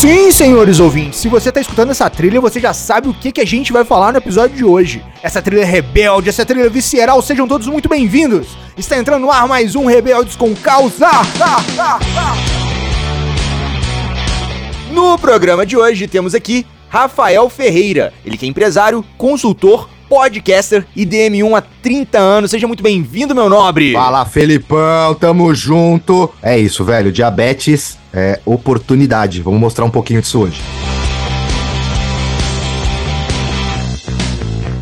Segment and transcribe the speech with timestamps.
[0.00, 3.40] sim, senhores ouvintes, se você tá escutando essa trilha, você já sabe o que, que
[3.40, 5.04] a gente vai falar no episódio de hoje.
[5.22, 8.56] Essa trilha rebelde, essa trilha visceral, sejam todos muito bem-vindos.
[8.78, 11.06] Está entrando no ar mais um Rebeldes com Causa.
[11.06, 11.22] Ah,
[11.78, 12.34] ah, ah.
[14.90, 21.06] No programa de hoje temos aqui Rafael Ferreira, ele que é empresário, consultor, podcaster e
[21.06, 22.50] DM1 há 30 anos.
[22.50, 23.92] Seja muito bem-vindo, meu nobre.
[23.92, 26.28] Fala, Felipão, tamo junto.
[26.42, 29.40] É isso, velho, diabetes é oportunidade.
[29.40, 30.60] Vamos mostrar um pouquinho disso hoje.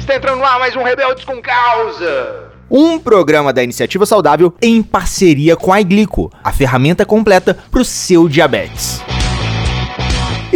[0.01, 2.49] Está entrando no ar mais um Rebeldes com Causa.
[2.71, 7.85] Um programa da Iniciativa Saudável em parceria com a Iglico, a ferramenta completa para o
[7.85, 9.03] seu diabetes.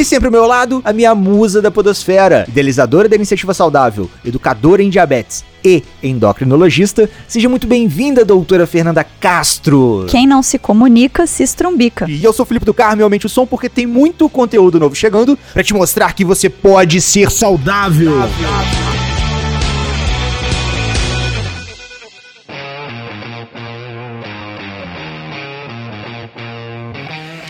[0.03, 4.83] E sempre ao meu lado, a minha musa da podosfera, idealizadora da Iniciativa Saudável, educadora
[4.83, 7.09] em diabetes e endocrinologista.
[7.29, 10.07] Seja muito bem-vinda, doutora Fernanda Castro.
[10.09, 12.11] Quem não se comunica, se estrumbica.
[12.11, 14.97] E eu sou o Felipe do Carmo, aumente o som, porque tem muito conteúdo novo
[14.97, 18.23] chegando para te mostrar que você pode ser saudável.
[18.23, 18.92] saudável.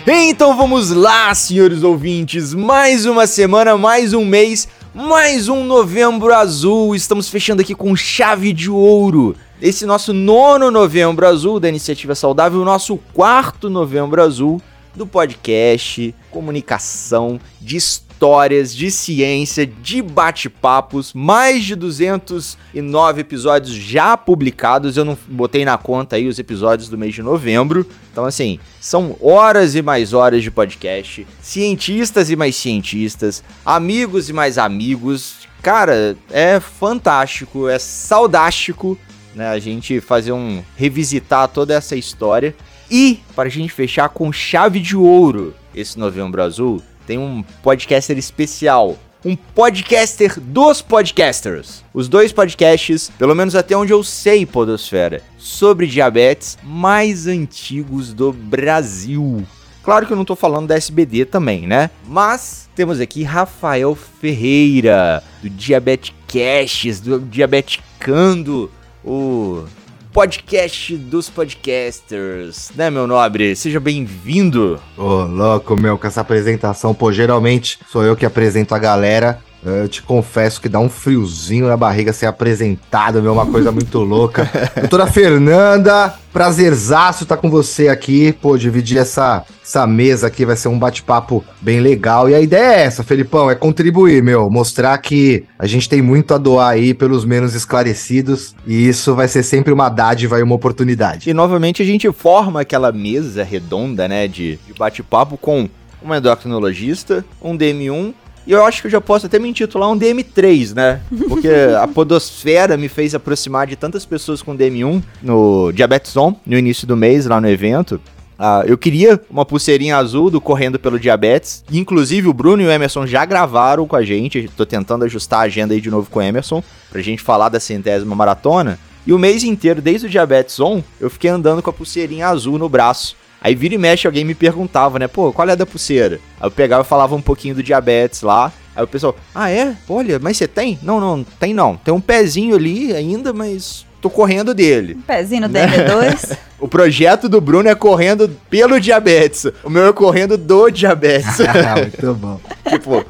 [0.04, 2.52] Então vamos lá, senhores ouvintes.
[2.52, 6.96] Mais uma semana, mais um mês, mais um novembro azul.
[6.96, 9.36] Estamos fechando aqui com chave de ouro.
[9.60, 14.60] Esse nosso nono novembro azul da Iniciativa Saudável, o nosso quarto novembro azul
[14.92, 17.76] do podcast, comunicação, de
[18.22, 24.96] histórias, de ciência, de bate-papos, mais de 209 episódios já publicados.
[24.96, 27.84] Eu não botei na conta aí os episódios do mês de novembro.
[28.12, 34.32] Então, assim, são horas e mais horas de podcast, cientistas e mais cientistas, amigos e
[34.32, 35.48] mais amigos.
[35.60, 38.96] Cara, é fantástico, é saudástico,
[39.34, 39.48] né?
[39.48, 42.54] A gente fazer um revisitar toda essa história.
[42.88, 48.16] E, para a gente fechar com chave de ouro esse novembro azul, tem um podcaster
[48.18, 48.98] especial.
[49.24, 51.84] Um podcaster dos podcasters.
[51.94, 58.32] Os dois podcasts, pelo menos até onde eu sei, Podosfera, sobre diabetes mais antigos do
[58.32, 59.46] Brasil.
[59.82, 61.90] Claro que eu não tô falando da SBD também, né?
[62.06, 68.70] Mas temos aqui Rafael Ferreira, do Diabetcasts, do Diabeticando,
[69.04, 69.64] o
[70.12, 73.56] podcast dos podcasters, né, meu nobre?
[73.56, 74.78] Seja bem-vindo.
[74.96, 79.42] Ô, oh, louco, meu, com essa apresentação, pô, geralmente sou eu que apresento a galera.
[79.64, 83.98] Eu te confesso que dá um friozinho na barriga ser apresentado, meu, uma coisa muito
[84.02, 84.50] louca.
[84.76, 88.32] Doutora Fernanda, prazerzaço estar tá com você aqui.
[88.32, 92.28] Pô, dividir essa, essa mesa aqui vai ser um bate-papo bem legal.
[92.28, 94.50] E a ideia é essa, Felipão, é contribuir, meu.
[94.50, 98.56] Mostrar que a gente tem muito a doar aí pelos menos esclarecidos.
[98.66, 101.30] E isso vai ser sempre uma dádiva e uma oportunidade.
[101.30, 105.68] E novamente a gente forma aquela mesa redonda, né, de, de bate-papo com
[106.02, 108.12] uma endocrinologista, um DM1
[108.46, 111.00] e eu acho que eu já posso até me intitular um DM3, né?
[111.28, 111.48] Porque
[111.80, 116.86] a podosfera me fez aproximar de tantas pessoas com DM1 no Diabetes On, no início
[116.86, 118.00] do mês, lá no evento.
[118.38, 121.62] Uh, eu queria uma pulseirinha azul do Correndo pelo Diabetes.
[121.70, 124.50] Inclusive, o Bruno e o Emerson já gravaram com a gente.
[124.56, 127.60] Tô tentando ajustar a agenda aí de novo com o Emerson, pra gente falar da
[127.60, 128.80] centésima maratona.
[129.06, 132.58] E o mês inteiro, desde o Diabetes On, eu fiquei andando com a pulseirinha azul
[132.58, 133.16] no braço.
[133.42, 135.08] Aí vira e mexe, alguém me perguntava, né?
[135.08, 136.20] Pô, qual é a da pulseira?
[136.40, 138.52] Aí eu pegava e falava um pouquinho do diabetes lá.
[138.74, 139.76] Aí o pessoal, ah, é?
[139.88, 140.78] Olha, mas você tem?
[140.82, 141.76] Não, não, tem não.
[141.76, 144.94] Tem um pezinho ali ainda, mas tô correndo dele.
[144.94, 146.38] Um pezinho no DM2.
[146.62, 149.46] o projeto do Bruno é correndo pelo diabetes.
[149.64, 151.40] O meu é correndo do diabetes.
[151.62, 152.40] Ah, muito bom.
[152.68, 153.04] tipo,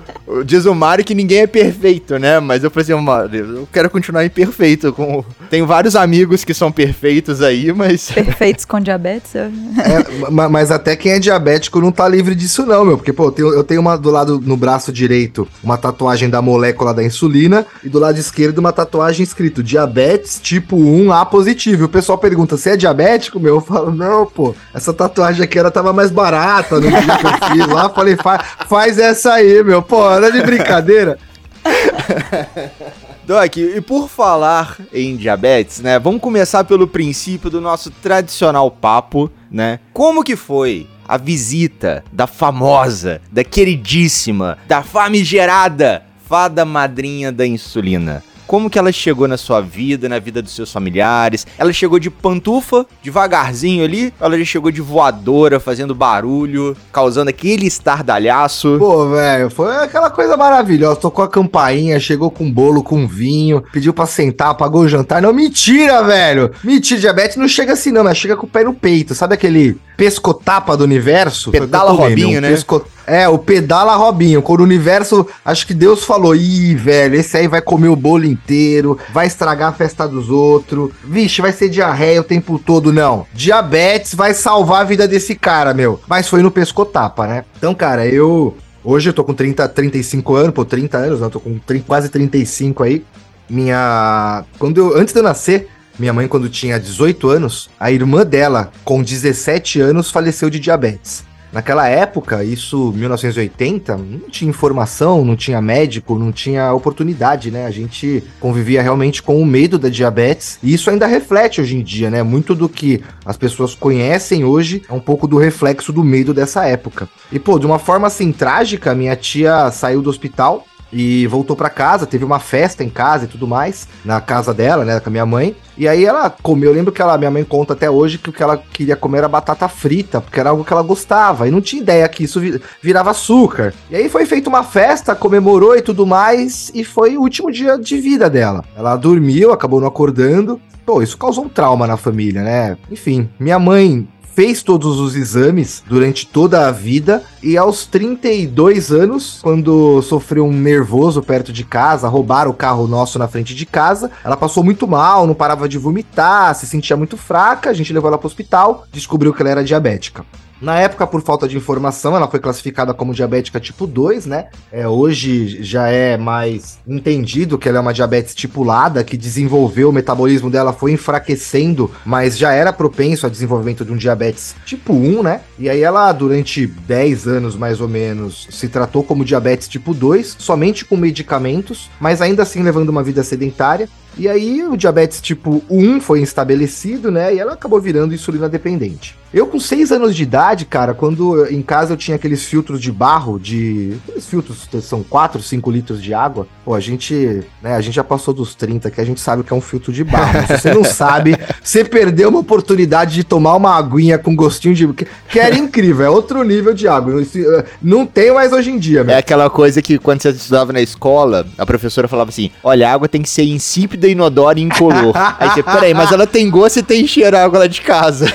[0.44, 2.38] diz o Mário que ninguém é perfeito, né?
[2.40, 4.92] Mas eu falei assim, Mário, eu quero continuar imperfeito.
[4.92, 5.24] Com...
[5.48, 8.10] Tenho vários amigos que são perfeitos aí, mas.
[8.12, 9.34] Perfeitos com diabetes?
[9.34, 9.42] Eu...
[9.44, 12.96] É, mas até quem é diabético não tá livre disso, não, meu.
[12.96, 16.42] Porque, pô, eu tenho, eu tenho uma do lado no braço direito uma tatuagem da
[16.42, 21.82] molécula da insulina e do lado esquerdo uma tatuagem escrito diabetes tipo 1A positivo.
[21.82, 23.56] E o pessoal pergunta: você é diabético, meu?
[23.56, 27.48] Eu falo, não, pô, essa tatuagem aqui era tava mais barata no dia que eu
[27.50, 27.88] fiz lá.
[27.88, 29.82] Falei, faz, faz essa aí, meu.
[29.82, 31.18] Pô, é de brincadeira.
[33.26, 35.98] Doc, e por falar em diabetes, né?
[35.98, 39.78] Vamos começar pelo princípio do nosso tradicional papo, né?
[39.92, 48.24] Como que foi a visita da famosa, da queridíssima, da famigerada fada madrinha da insulina?
[48.46, 51.46] Como que ela chegou na sua vida, na vida dos seus familiares?
[51.58, 57.66] Ela chegou de pantufa, devagarzinho ali, ela já chegou de voadora, fazendo barulho, causando aquele
[57.66, 58.76] estardalhaço.
[58.78, 60.96] Pô, velho, foi aquela coisa maravilhosa.
[61.00, 65.22] Tocou a campainha, chegou com bolo, com vinho, pediu pra sentar, pagou o jantar.
[65.22, 66.50] Não, mentira, velho!
[66.62, 69.14] Mentira, diabetes não chega assim, não, mas chega com o pé no peito.
[69.14, 71.50] Sabe aquele pescotapa do universo?
[71.50, 72.50] Pedala Robinho, né?
[72.50, 74.42] pesco- É, o pedala Robinho.
[74.42, 78.24] Quando o universo, acho que Deus falou: ih, velho, esse aí vai comer o bolo
[78.32, 80.90] inteiro, vai estragar a festa dos outros.
[81.04, 82.92] Vixe, vai ser diarreia o tempo todo.
[82.92, 83.26] Não.
[83.32, 86.00] Diabetes vai salvar a vida desse cara, meu.
[86.08, 87.44] Mas foi no pescotapa, né?
[87.56, 88.56] Então, cara, eu.
[88.84, 91.20] Hoje eu tô com 30, 35 anos, pô, 30 anos?
[91.20, 93.04] Eu tô com 30, quase 35 aí.
[93.48, 94.44] Minha.
[94.58, 94.96] Quando eu.
[94.96, 95.68] Antes de eu nascer,
[95.98, 101.24] minha mãe, quando tinha 18 anos, a irmã dela, com 17 anos, faleceu de diabetes.
[101.52, 107.66] Naquela época, isso 1980, não tinha informação, não tinha médico, não tinha oportunidade, né?
[107.66, 111.82] A gente convivia realmente com o medo da diabetes, e isso ainda reflete hoje em
[111.82, 112.22] dia, né?
[112.22, 116.64] Muito do que as pessoas conhecem hoje é um pouco do reflexo do medo dessa
[116.64, 117.08] época.
[117.30, 121.70] E pô, de uma forma assim trágica, minha tia saiu do hospital e voltou pra
[121.70, 125.12] casa, teve uma festa em casa e tudo mais, na casa dela, né, com a
[125.12, 125.56] minha mãe.
[125.76, 128.32] E aí ela comeu, eu lembro que ela, minha mãe conta até hoje que o
[128.32, 131.60] que ela queria comer era batata frita, porque era algo que ela gostava, e não
[131.62, 133.72] tinha ideia que isso vi- virava açúcar.
[133.90, 137.78] E aí foi feita uma festa, comemorou e tudo mais, e foi o último dia
[137.78, 138.62] de vida dela.
[138.76, 140.60] Ela dormiu, acabou não acordando.
[140.84, 142.76] Pô, isso causou um trauma na família, né?
[142.90, 149.40] Enfim, minha mãe fez todos os exames durante toda a vida e aos 32 anos,
[149.42, 154.10] quando sofreu um nervoso perto de casa, roubaram o carro nosso na frente de casa,
[154.24, 158.08] ela passou muito mal, não parava de vomitar, se sentia muito fraca, a gente levou
[158.08, 160.24] ela para o hospital, descobriu que ela era diabética.
[160.62, 164.46] Na época, por falta de informação, ela foi classificada como diabética tipo 2, né?
[164.70, 169.92] É, hoje já é mais entendido que ela é uma diabetes tipulada, que desenvolveu, o
[169.92, 175.24] metabolismo dela foi enfraquecendo, mas já era propenso ao desenvolvimento de um diabetes tipo 1,
[175.24, 175.40] né?
[175.58, 180.36] E aí ela, durante 10 anos mais ou menos, se tratou como diabetes tipo 2,
[180.38, 183.88] somente com medicamentos, mas ainda assim levando uma vida sedentária.
[184.16, 187.34] E aí o diabetes tipo 1 foi estabelecido, né?
[187.34, 189.16] E ela acabou virando insulina dependente.
[189.32, 192.92] Eu com 6 anos de idade, cara, quando em casa eu tinha aqueles filtros de
[192.92, 193.94] barro, de.
[194.06, 196.46] Aqueles filtros que são 4, 5 litros de água.
[196.62, 199.50] Pô, a gente, né, a gente já passou dos 30, que a gente sabe que
[199.50, 200.46] é um filtro de barro.
[200.46, 204.86] Se você não sabe, você perdeu uma oportunidade de tomar uma aguinha com gostinho de.
[204.92, 207.22] Que, era incrível, é outro nível de água.
[207.22, 210.82] Eh, Não tem mais hoje em dia, É aquela coisa que quando você estudava na
[210.82, 215.12] escola, a professora falava assim: olha, a água tem que ser insípida, inodora e incolor.
[215.38, 218.26] Aí você, peraí, mas ela tem gosto e tem cheiro a água lá de casa.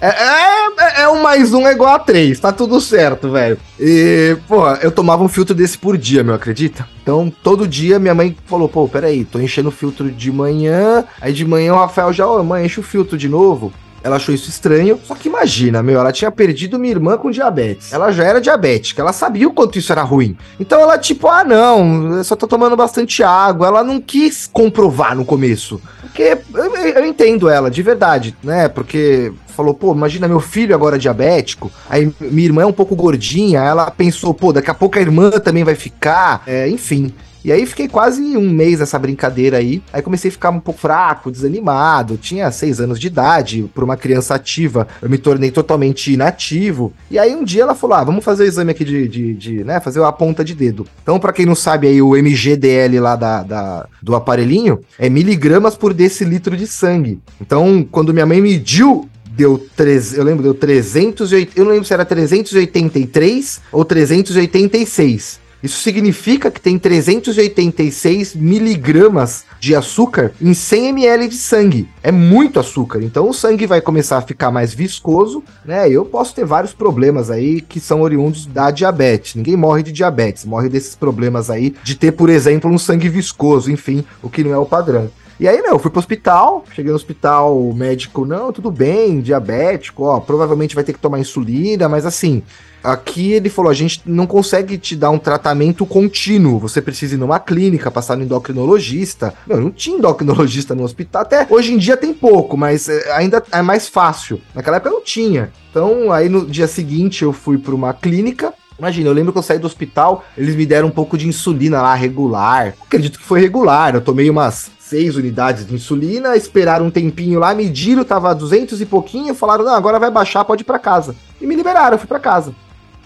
[0.00, 3.58] É, é, é um mais um é igual a três, tá tudo certo, velho.
[3.78, 6.88] E, porra, eu tomava um filtro desse por dia, meu, acredita?
[7.02, 11.32] Então, todo dia minha mãe falou, pô, peraí, tô enchendo o filtro de manhã, aí
[11.32, 13.72] de manhã o Rafael já, ô, mãe, enche o filtro de novo.
[14.02, 17.92] Ela achou isso estranho, só que imagina, meu, ela tinha perdido minha irmã com diabetes.
[17.92, 20.36] Ela já era diabética, ela sabia o quanto isso era ruim.
[20.58, 23.66] Então ela, tipo, ah, não, só tô tomando bastante água.
[23.66, 25.80] Ela não quis comprovar no começo.
[26.00, 28.68] Porque eu, eu entendo ela, de verdade, né?
[28.68, 33.60] Porque falou, pô, imagina meu filho agora diabético, aí minha irmã é um pouco gordinha,
[33.60, 37.12] ela pensou, pô, daqui a pouco a irmã também vai ficar, é, enfim.
[37.44, 39.82] E aí fiquei quase um mês nessa brincadeira aí.
[39.92, 42.16] Aí comecei a ficar um pouco fraco, desanimado.
[42.18, 43.70] Tinha seis anos de idade.
[43.74, 46.92] Por uma criança ativa, eu me tornei totalmente inativo.
[47.10, 49.64] E aí um dia ela falou: ah, vamos fazer o exame aqui de, de, de,
[49.64, 49.80] né?
[49.80, 50.86] Fazer a ponta de dedo.
[51.02, 55.74] Então, pra quem não sabe aí, o MGDL lá da, da- do aparelhinho é miligramas
[55.76, 57.20] por decilitro de sangue.
[57.40, 61.94] Então, quando minha mãe mediu deu 3, eu lembro, deu 380, eu não lembro se
[61.94, 65.40] era 383 ou 386.
[65.62, 71.88] Isso significa que tem 386 miligramas de açúcar em 100 ml de sangue.
[72.02, 73.02] É muito açúcar.
[73.02, 75.88] Então o sangue vai começar a ficar mais viscoso, né?
[75.88, 79.34] Eu posso ter vários problemas aí que são oriundos da diabetes.
[79.34, 83.70] Ninguém morre de diabetes, morre desses problemas aí de ter, por exemplo, um sangue viscoso,
[83.70, 85.10] enfim, o que não é o padrão.
[85.40, 89.22] E aí, não, eu fui pro hospital, cheguei no hospital, o médico, não, tudo bem,
[89.22, 92.42] diabético, ó, provavelmente vai ter que tomar insulina, mas assim,
[92.84, 97.16] aqui ele falou, a gente não consegue te dar um tratamento contínuo, você precisa ir
[97.16, 99.32] numa clínica, passar no endocrinologista.
[99.46, 103.42] Não, não tinha endocrinologista no hospital, até hoje em dia tem pouco, mas é, ainda
[103.50, 104.42] é mais fácil.
[104.54, 105.50] Naquela época não tinha.
[105.70, 109.42] Então, aí no dia seguinte eu fui pra uma clínica, Imagina, eu lembro que eu
[109.42, 112.74] saí do hospital, eles me deram um pouco de insulina lá, regular.
[112.86, 117.54] Acredito que foi regular, eu tomei umas seis unidades de insulina, esperaram um tempinho lá,
[117.54, 121.14] mediram, tava 200 e pouquinho, falaram, não, agora vai baixar, pode ir pra casa.
[121.38, 122.54] E me liberaram, eu fui pra casa.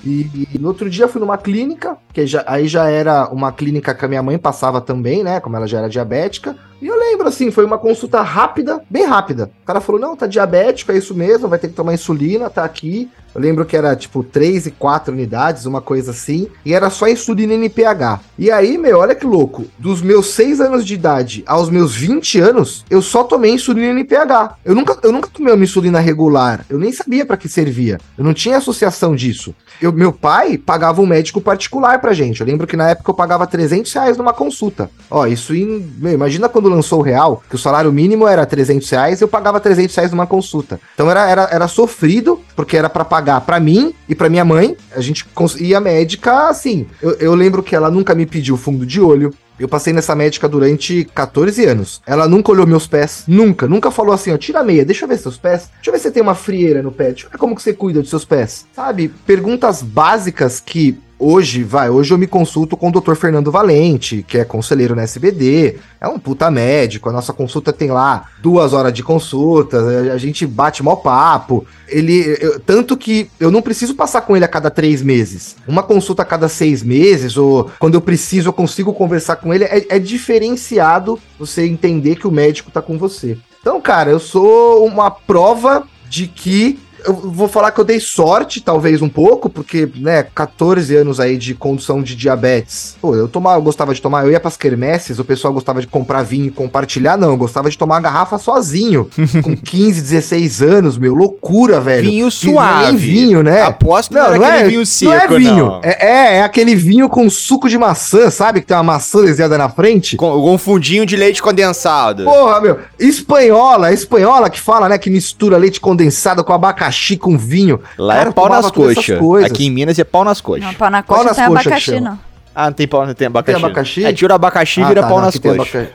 [0.04, 3.50] E, e no outro dia eu fui numa clínica, porque já, aí já era uma
[3.50, 5.40] clínica que a minha mãe passava também, né?
[5.40, 6.54] Como ela já era diabética.
[6.84, 9.50] E eu lembro, assim, foi uma consulta rápida, bem rápida.
[9.62, 12.62] O cara falou: não, tá diabético, é isso mesmo, vai ter que tomar insulina, tá
[12.62, 13.10] aqui.
[13.34, 17.08] Eu lembro que era tipo 3 e 4 unidades, uma coisa assim, e era só
[17.08, 18.20] insulina NPH.
[18.38, 19.64] E aí, meu, olha que louco.
[19.76, 24.58] Dos meus 6 anos de idade aos meus 20 anos, eu só tomei insulina NPH.
[24.64, 26.64] Eu nunca, eu nunca tomei uma insulina regular.
[26.68, 27.98] Eu nem sabia para que servia.
[28.16, 29.52] Eu não tinha associação disso.
[29.82, 32.40] Eu, meu pai pagava um médico particular pra gente.
[32.40, 34.88] Eu lembro que na época eu pagava 300 reais numa consulta.
[35.10, 35.92] Ó, isso em.
[35.98, 39.60] Meu, imagina quando lançou o real, que o salário mínimo era 300 reais, eu pagava
[39.60, 40.80] 300 reais numa consulta.
[40.94, 44.76] Então era, era, era sofrido, porque era para pagar para mim e para minha mãe.
[44.94, 45.26] A gente
[45.58, 46.86] ia médica assim.
[47.00, 50.48] Eu, eu lembro que ela nunca me pediu fundo de olho, eu passei nessa médica
[50.48, 52.02] durante 14 anos.
[52.06, 53.24] Ela nunca olhou meus pés.
[53.26, 53.68] Nunca.
[53.68, 55.70] Nunca falou assim, ó, tira a meia, deixa eu ver seus pés.
[55.74, 57.10] Deixa eu ver se tem uma frieira no pé.
[57.10, 58.66] Deixa eu ver como que você cuida dos seus pés.
[58.74, 59.08] Sabe?
[59.26, 63.14] Perguntas básicas que Hoje, vai, hoje eu me consulto com o Dr.
[63.14, 67.90] Fernando Valente, que é conselheiro na SBD, é um puta médico, a nossa consulta tem
[67.90, 69.78] lá duas horas de consulta,
[70.12, 74.44] a gente bate mal papo, ele, eu, tanto que eu não preciso passar com ele
[74.44, 78.52] a cada três meses, uma consulta a cada seis meses, ou quando eu preciso eu
[78.52, 83.36] consigo conversar com ele, é, é diferenciado você entender que o médico tá com você.
[83.60, 88.60] Então, cara, eu sou uma prova de que eu vou falar que eu dei sorte,
[88.60, 92.96] talvez um pouco, porque, né, 14 anos aí de condução de diabetes.
[93.00, 95.86] Pô, eu tomava, eu gostava de tomar, eu ia pras quermesses, o pessoal gostava de
[95.86, 99.08] comprar vinho e compartilhar, não, eu gostava de tomar a garrafa sozinho,
[99.42, 102.08] com 15, 16 anos, meu, loucura, velho.
[102.08, 102.86] Vinho suave.
[102.86, 103.62] Nem vinho, né?
[103.62, 105.36] Aposto não, não é vinho seco, não.
[105.36, 105.80] É vinho, não.
[105.82, 108.60] É, é, é, aquele vinho com suco de maçã, sabe?
[108.60, 110.16] Que tem uma maçã desenhada na frente.
[110.16, 112.24] Com, com um fundinho de leite condensado.
[112.24, 117.36] Porra, meu, espanhola, espanhola que fala, né, que mistura leite condensado com abacaxi abacaxi com
[117.36, 117.80] vinho.
[117.98, 119.18] Lá Cara, é pau nas coxas.
[119.44, 120.64] Aqui em Minas é pau nas coxas.
[120.64, 122.18] Não, pau na coxa pau tem abacaxi, não.
[122.56, 123.56] Ah, não tem pau, não tem abacaxi.
[123.56, 124.04] Tem abacaxi?
[124.04, 125.88] É, tira abacaxi e ah, vira tá, pau não, nas coxas.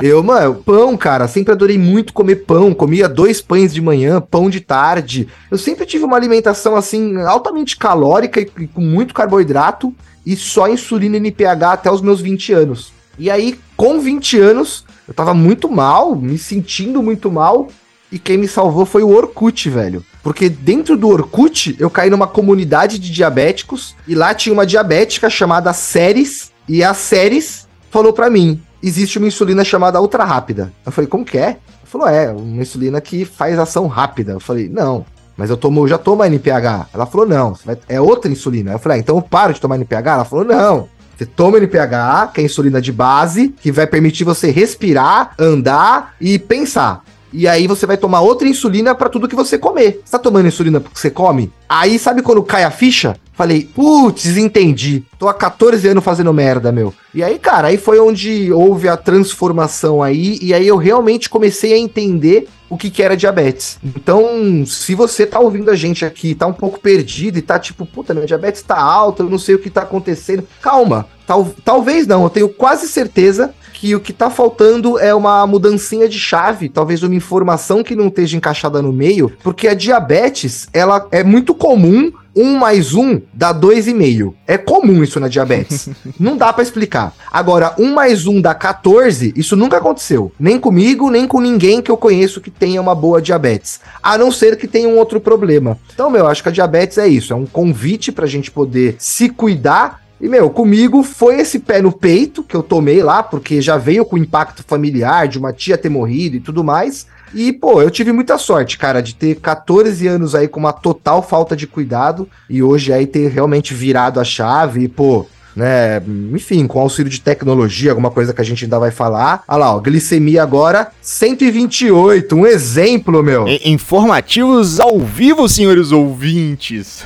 [0.00, 2.72] eu, mano, pão, cara, sempre adorei muito comer pão.
[2.72, 5.26] Comia dois pães de manhã, pão de tarde.
[5.50, 9.92] Eu sempre tive uma alimentação, assim, altamente calórica e, e com muito carboidrato
[10.24, 12.92] e só insulina NPH até os meus 20 anos.
[13.18, 17.68] E aí, com 20 anos, eu tava muito mal, me sentindo muito mal.
[18.10, 20.04] E quem me salvou foi o Orkut, velho.
[20.26, 25.30] Porque dentro do Orkut, eu caí numa comunidade de diabéticos e lá tinha uma diabética
[25.30, 30.72] chamada Séries e a Séries falou para mim: existe uma insulina chamada ultra rápida.
[30.84, 31.50] Eu falei: como que é?
[31.50, 34.32] Ela falou: é, uma insulina que faz ação rápida.
[34.32, 35.06] Eu falei: não.
[35.36, 36.88] Mas eu tomo, eu já tomo NPH.
[36.92, 37.56] Ela falou: não,
[37.88, 38.72] é outra insulina.
[38.72, 40.06] Eu falei: ah, então eu paro de tomar NPH?
[40.08, 40.88] Ela falou: não.
[41.16, 46.36] Você toma NPH, que é insulina de base, que vai permitir você respirar, andar e
[46.36, 47.04] pensar.
[47.32, 50.00] E aí você vai tomar outra insulina para tudo que você comer.
[50.04, 51.52] Você tá tomando insulina porque você come?
[51.68, 53.16] Aí sabe quando cai a ficha?
[53.36, 55.04] Falei, putz, entendi.
[55.18, 56.94] Tô há 14 anos fazendo merda, meu.
[57.12, 61.74] E aí, cara, aí foi onde houve a transformação aí, e aí eu realmente comecei
[61.74, 63.78] a entender o que, que era diabetes.
[63.84, 67.84] Então, se você tá ouvindo a gente aqui, tá um pouco perdido e tá tipo,
[67.84, 70.46] puta, minha diabetes tá alta, eu não sei o que tá acontecendo.
[70.62, 75.46] Calma, tal, talvez não, eu tenho quase certeza que o que tá faltando é uma
[75.46, 80.66] mudancinha de chave, talvez uma informação que não esteja encaixada no meio, porque a diabetes,
[80.72, 84.34] ela é muito comum um mais um dá dois e meio.
[84.46, 85.88] É comum isso na diabetes.
[86.20, 87.14] não dá para explicar.
[87.30, 90.30] Agora, um mais um dá 14, isso nunca aconteceu.
[90.38, 93.80] Nem comigo, nem com ninguém que eu conheço que tenha uma boa diabetes.
[94.02, 95.78] A não ser que tenha um outro problema.
[95.94, 97.32] Então, meu, acho que a diabetes é isso.
[97.32, 101.92] É um convite pra gente poder se cuidar e, meu, comigo foi esse pé no
[101.92, 105.90] peito que eu tomei lá, porque já veio com impacto familiar de uma tia ter
[105.90, 107.06] morrido e tudo mais.
[107.34, 111.22] E, pô, eu tive muita sorte, cara, de ter 14 anos aí com uma total
[111.22, 116.02] falta de cuidado e hoje aí ter realmente virado a chave e, pô, né?
[116.32, 119.42] Enfim, com auxílio de tecnologia, alguma coisa que a gente ainda vai falar.
[119.48, 123.46] Olha lá, ó, glicemia agora 128, um exemplo, meu.
[123.64, 127.04] Informativos ao vivo, senhores ouvintes.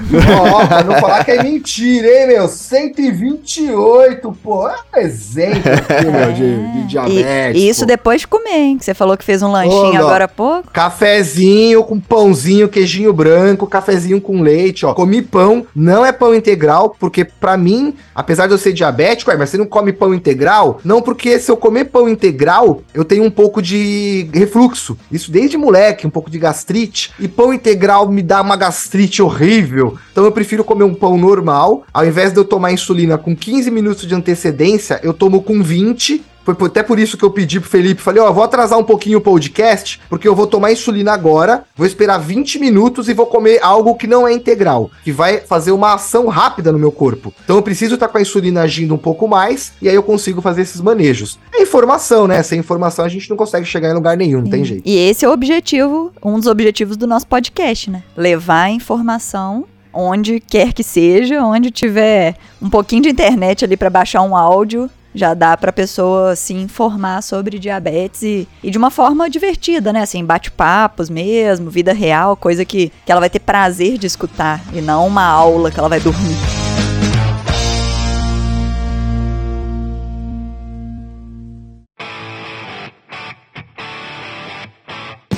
[0.52, 2.49] Ó, pra não falar que é mentira, hein, meu?
[2.49, 7.62] 128, pô, é um exemplo aqui, meu, de, de diabetes.
[7.62, 8.78] E, isso depois de comer, hein?
[8.78, 10.71] Que você falou que fez um lanchinho agora há pouco.
[10.73, 14.95] Cafezinho com pãozinho, queijinho branco, cafezinho com leite, ó.
[14.95, 19.30] Comi pão, não é pão integral, porque para mim, apesar apesar de eu ser diabético,
[19.37, 20.80] mas você não come pão integral?
[20.85, 24.97] Não, porque se eu comer pão integral, eu tenho um pouco de refluxo.
[25.11, 27.12] Isso desde moleque, um pouco de gastrite.
[27.18, 29.99] E pão integral me dá uma gastrite horrível.
[30.12, 31.85] Então eu prefiro comer um pão normal.
[31.92, 36.25] Ao invés de eu tomar insulina com 15 minutos de antecedência, eu tomo com 20
[36.54, 38.85] Foi até por isso que eu pedi pro Felipe, falei, ó, oh, vou atrasar um
[38.85, 43.26] pouquinho o podcast, porque eu vou tomar insulina agora, vou esperar 20 minutos e vou
[43.26, 47.33] comer algo que não é integral, que vai fazer uma ação rápida no meu corpo.
[47.45, 50.02] Então eu preciso estar tá com a insulina agindo um pouco mais, e aí eu
[50.02, 51.38] consigo fazer esses manejos.
[51.54, 52.42] É informação, né?
[52.42, 54.50] Sem informação a gente não consegue chegar em lugar nenhum, não Sim.
[54.50, 54.83] tem jeito.
[54.87, 58.02] E esse é o objetivo, um dos objetivos do nosso podcast, né?
[58.16, 63.90] Levar a informação onde quer que seja, onde tiver um pouquinho de internet ali para
[63.90, 68.90] baixar um áudio, já dá para pessoa se informar sobre diabetes e, e, de uma
[68.90, 70.02] forma divertida, né?
[70.02, 74.81] Assim, bate-papos mesmo, vida real, coisa que, que ela vai ter prazer de escutar e
[74.81, 76.37] não uma aula que ela vai dormir.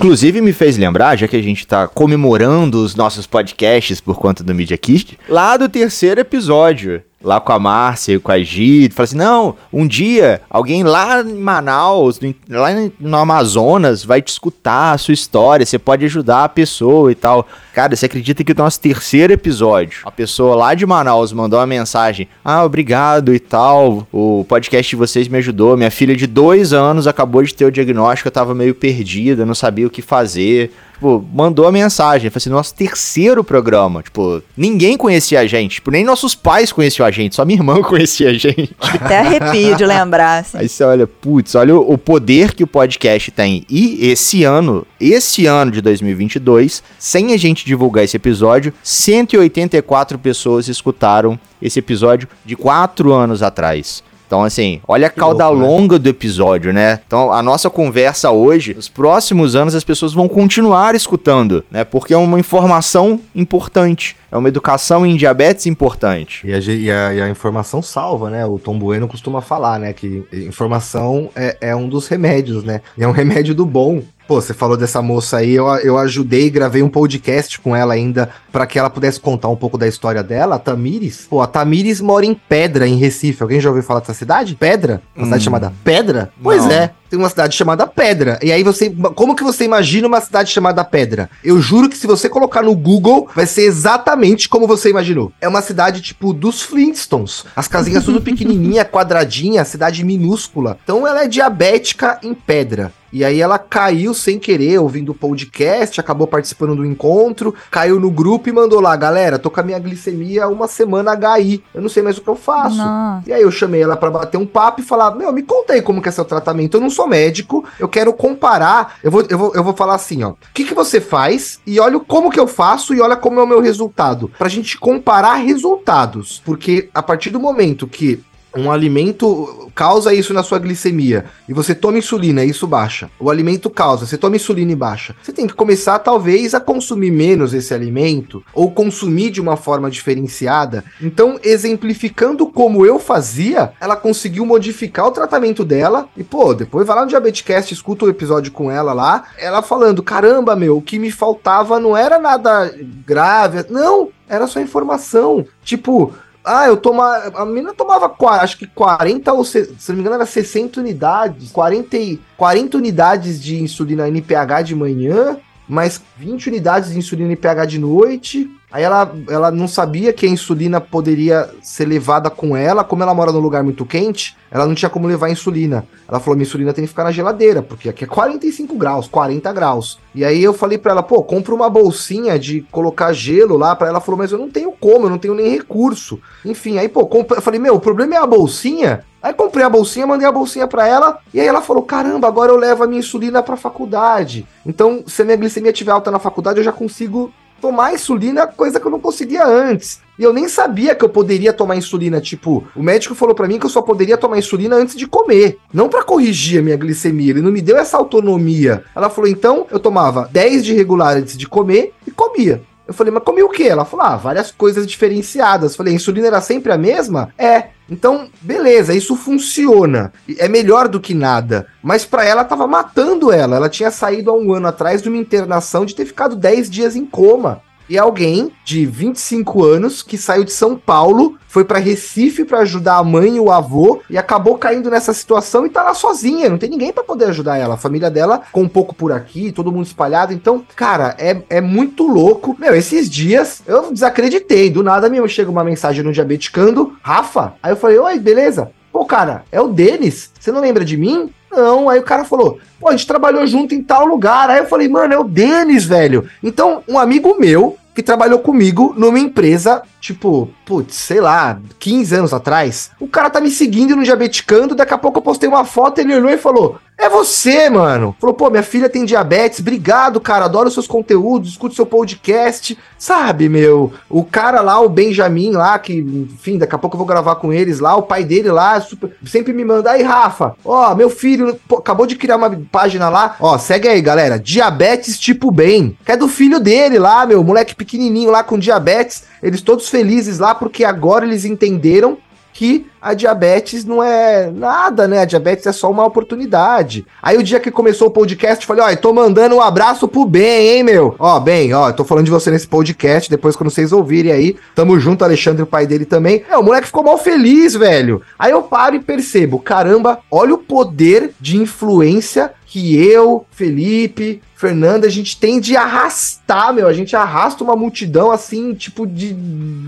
[0.02, 4.42] Inclusive me fez lembrar, já que a gente tá comemorando os nossos podcasts por conta
[4.42, 9.04] do Media Kit, lá do terceiro episódio lá com a Márcia, com a Gi, fala
[9.04, 14.98] assim: não, um dia alguém lá em Manaus, lá no Amazonas, vai te escutar a
[14.98, 17.46] sua história, você pode ajudar a pessoa e tal.
[17.72, 21.66] Cara, você acredita que o nosso terceiro episódio, a pessoa lá de Manaus mandou uma
[21.66, 25.76] mensagem: ah, obrigado e tal, o podcast de vocês me ajudou.
[25.76, 29.54] Minha filha de dois anos acabou de ter o diagnóstico, eu tava meio perdida, não
[29.54, 32.30] sabia o que fazer tipo, mandou a mensagem.
[32.30, 34.02] Falei assim, nosso terceiro programa.
[34.02, 35.74] Tipo, ninguém conhecia a gente.
[35.74, 37.34] Tipo, nem nossos pais conheciam a gente.
[37.34, 38.74] Só minha irmã conhecia a gente.
[38.80, 40.38] Até arrepio de lembrar.
[40.38, 40.58] Assim.
[40.58, 43.64] Aí você olha, putz, olha o, o poder que o podcast tem.
[43.68, 50.68] E esse ano, esse ano de 2022, sem a gente divulgar esse episódio, 184 pessoas
[50.68, 54.02] escutaram esse episódio de quatro anos atrás.
[54.32, 55.68] Então, assim, olha a cauda louco, né?
[55.68, 55.98] longa né?
[55.98, 57.00] do episódio, né?
[57.06, 61.84] Então, a nossa conversa hoje, nos próximos anos, as pessoas vão continuar escutando, né?
[61.84, 64.16] Porque é uma informação importante.
[64.30, 66.46] É uma educação em diabetes importante.
[66.46, 68.46] E a, e a, e a informação salva, né?
[68.46, 69.92] O Tom Bueno costuma falar, né?
[69.92, 72.80] Que informação é, é um dos remédios, né?
[72.96, 74.00] E é um remédio do bom.
[74.32, 78.30] Pô, você falou dessa moça aí, eu, eu ajudei, gravei um podcast com ela ainda
[78.50, 81.26] para que ela pudesse contar um pouco da história dela, a Tamires.
[81.28, 83.42] Pô, a Tamires mora em Pedra, em Recife.
[83.42, 84.56] Alguém já ouviu falar dessa cidade?
[84.58, 85.02] Pedra?
[85.14, 85.26] Uma hum.
[85.26, 86.32] cidade chamada Pedra?
[86.42, 86.72] Pois Não.
[86.72, 88.38] é tem uma cidade chamada Pedra.
[88.42, 88.88] E aí você.
[89.14, 91.28] Como que você imagina uma cidade chamada Pedra?
[91.44, 95.30] Eu juro que se você colocar no Google, vai ser exatamente como você imaginou.
[95.38, 97.44] É uma cidade tipo dos Flintstones.
[97.54, 100.78] As casinhas tudo pequenininha, quadradinha, cidade minúscula.
[100.82, 102.90] Então ela é diabética em pedra.
[103.12, 108.10] E aí ela caiu sem querer, ouvindo o podcast, acabou participando do encontro, caiu no
[108.10, 111.88] grupo e mandou lá, galera, tô com a minha glicemia uma semana HI, eu não
[111.88, 112.76] sei mais o que eu faço.
[112.76, 113.22] Não.
[113.26, 115.82] E aí eu chamei ela para bater um papo e falar, meu, me conta aí
[115.82, 119.38] como que é seu tratamento, eu não sou médico, eu quero comparar, eu vou, eu
[119.38, 122.40] vou, eu vou falar assim, ó, o que que você faz e olha como que
[122.40, 127.02] eu faço e olha como é o meu resultado, pra gente comparar resultados, porque a
[127.02, 128.22] partir do momento que
[128.56, 133.10] um alimento causa isso na sua glicemia e você toma insulina isso baixa.
[133.18, 135.14] O alimento causa, você toma insulina e baixa.
[135.22, 139.90] Você tem que começar talvez a consumir menos esse alimento ou consumir de uma forma
[139.90, 140.84] diferenciada.
[141.00, 146.96] Então, exemplificando como eu fazia, ela conseguiu modificar o tratamento dela e pô, depois vai
[146.96, 150.98] lá no Diabetescast, escuta o episódio com ela lá, ela falando: "Caramba, meu, o que
[150.98, 152.74] me faltava não era nada
[153.06, 155.44] grave, não, era só informação.
[155.62, 157.40] Tipo, ah, eu tomava.
[157.40, 161.50] A menina tomava, acho que 40 ou se, se não me engano, era 60 unidades.
[161.52, 161.96] 40,
[162.36, 165.36] 40 unidades de insulina NPH de manhã,
[165.68, 168.50] mais 20 unidades de insulina NPH de noite.
[168.72, 173.12] Aí ela, ela não sabia que a insulina poderia ser levada com ela, como ela
[173.12, 175.86] mora num lugar muito quente, ela não tinha como levar a insulina.
[176.08, 179.52] Ela falou: minha insulina tem que ficar na geladeira, porque aqui é 45 graus, 40
[179.52, 179.98] graus.
[180.14, 183.76] E aí eu falei para ela: pô, compra uma bolsinha de colocar gelo lá.
[183.76, 186.18] Para ela falou: mas eu não tenho como, eu não tenho nem recurso.
[186.42, 187.36] Enfim, aí pô, compra...
[187.36, 189.04] eu falei: meu, o problema é a bolsinha.
[189.22, 192.50] Aí comprei a bolsinha, mandei a bolsinha para ela, e aí ela falou: caramba, agora
[192.50, 194.46] eu levo a minha insulina pra faculdade.
[194.64, 197.32] Então, se a minha glicemia estiver alta na faculdade, eu já consigo
[197.62, 200.00] tomar insulina, coisa que eu não conseguia antes.
[200.18, 202.20] E eu nem sabia que eu poderia tomar insulina.
[202.20, 205.58] Tipo, o médico falou para mim que eu só poderia tomar insulina antes de comer,
[205.72, 207.30] não para corrigir a minha glicemia.
[207.30, 208.82] Ele não me deu essa autonomia.
[208.96, 212.60] Ela falou: então eu tomava 10 de regular antes de comer e comia.
[212.92, 213.64] Eu falei, mas comia o quê?
[213.64, 215.72] Ela falou, ah, várias coisas diferenciadas.
[215.72, 217.32] Eu falei, a insulina era sempre a mesma?
[217.38, 217.68] É.
[217.90, 220.12] Então, beleza, isso funciona.
[220.38, 221.66] É melhor do que nada.
[221.82, 223.56] Mas para ela tava matando ela.
[223.56, 226.94] Ela tinha saído há um ano atrás de uma internação de ter ficado 10 dias
[226.94, 232.42] em coma e alguém de 25 anos que saiu de São Paulo, foi para Recife
[232.42, 235.92] para ajudar a mãe e o avô e acabou caindo nessa situação e tá lá
[235.92, 237.74] sozinha, não tem ninguém para poder ajudar ela.
[237.74, 240.32] A família dela com um pouco por aqui, todo mundo espalhado.
[240.32, 242.56] Então, cara, é, é muito louco.
[242.58, 244.70] Meu, esses dias eu desacreditei.
[244.70, 247.52] Do nada me chega uma mensagem no Diabeticando, Rafa.
[247.62, 250.30] Aí eu falei: "Oi, beleza?" Pô, cara, é o Denis.
[250.38, 251.30] Você não lembra de mim?
[251.50, 251.88] Não.
[251.88, 254.50] Aí o cara falou, pô, a gente trabalhou junto em tal lugar.
[254.50, 256.28] Aí eu falei, mano, é o Denis, velho.
[256.42, 262.34] Então, um amigo meu que trabalhou comigo numa empresa, tipo, putz, sei lá, 15 anos
[262.34, 262.90] atrás.
[262.98, 266.14] O cara tá me seguindo no Diabeticando, daqui a pouco eu postei uma foto, ele
[266.14, 268.16] olhou e falou: É você, mano.
[268.20, 272.78] Falou, pô, minha filha tem diabetes, obrigado, cara, adoro seus conteúdos, escuto seu podcast.
[272.96, 277.06] Sabe, meu, o cara lá, o Benjamin lá, que, enfim, daqui a pouco eu vou
[277.06, 280.94] gravar com eles lá, o pai dele lá, super, sempre me manda, aí, Rafa, ó,
[280.94, 285.50] meu filho pô, acabou de criar uma página lá, ó, segue aí, galera, diabetes tipo
[285.50, 289.88] bem, que é do filho dele lá, meu, moleque pequenininho lá com diabetes, eles todos
[289.88, 292.18] felizes lá porque agora eles entenderam
[292.52, 295.20] que a diabetes não é nada, né?
[295.20, 297.06] A diabetes é só uma oportunidade.
[297.20, 300.76] Aí o dia que começou o podcast, falei, ó, tô mandando um abraço pro Ben,
[300.76, 301.14] hein, meu?
[301.18, 305.00] Ó, Ben, ó, tô falando de você nesse podcast, depois quando vocês ouvirem aí, tamo
[305.00, 306.44] junto, Alexandre, o pai dele também.
[306.48, 308.22] É, o moleque ficou mal feliz, velho.
[308.38, 315.06] Aí eu paro e percebo, caramba, olha o poder de influência que eu, Felipe, Fernanda,
[315.06, 316.88] a gente tem de arrastar, meu.
[316.88, 319.36] A gente arrasta uma multidão assim, tipo, de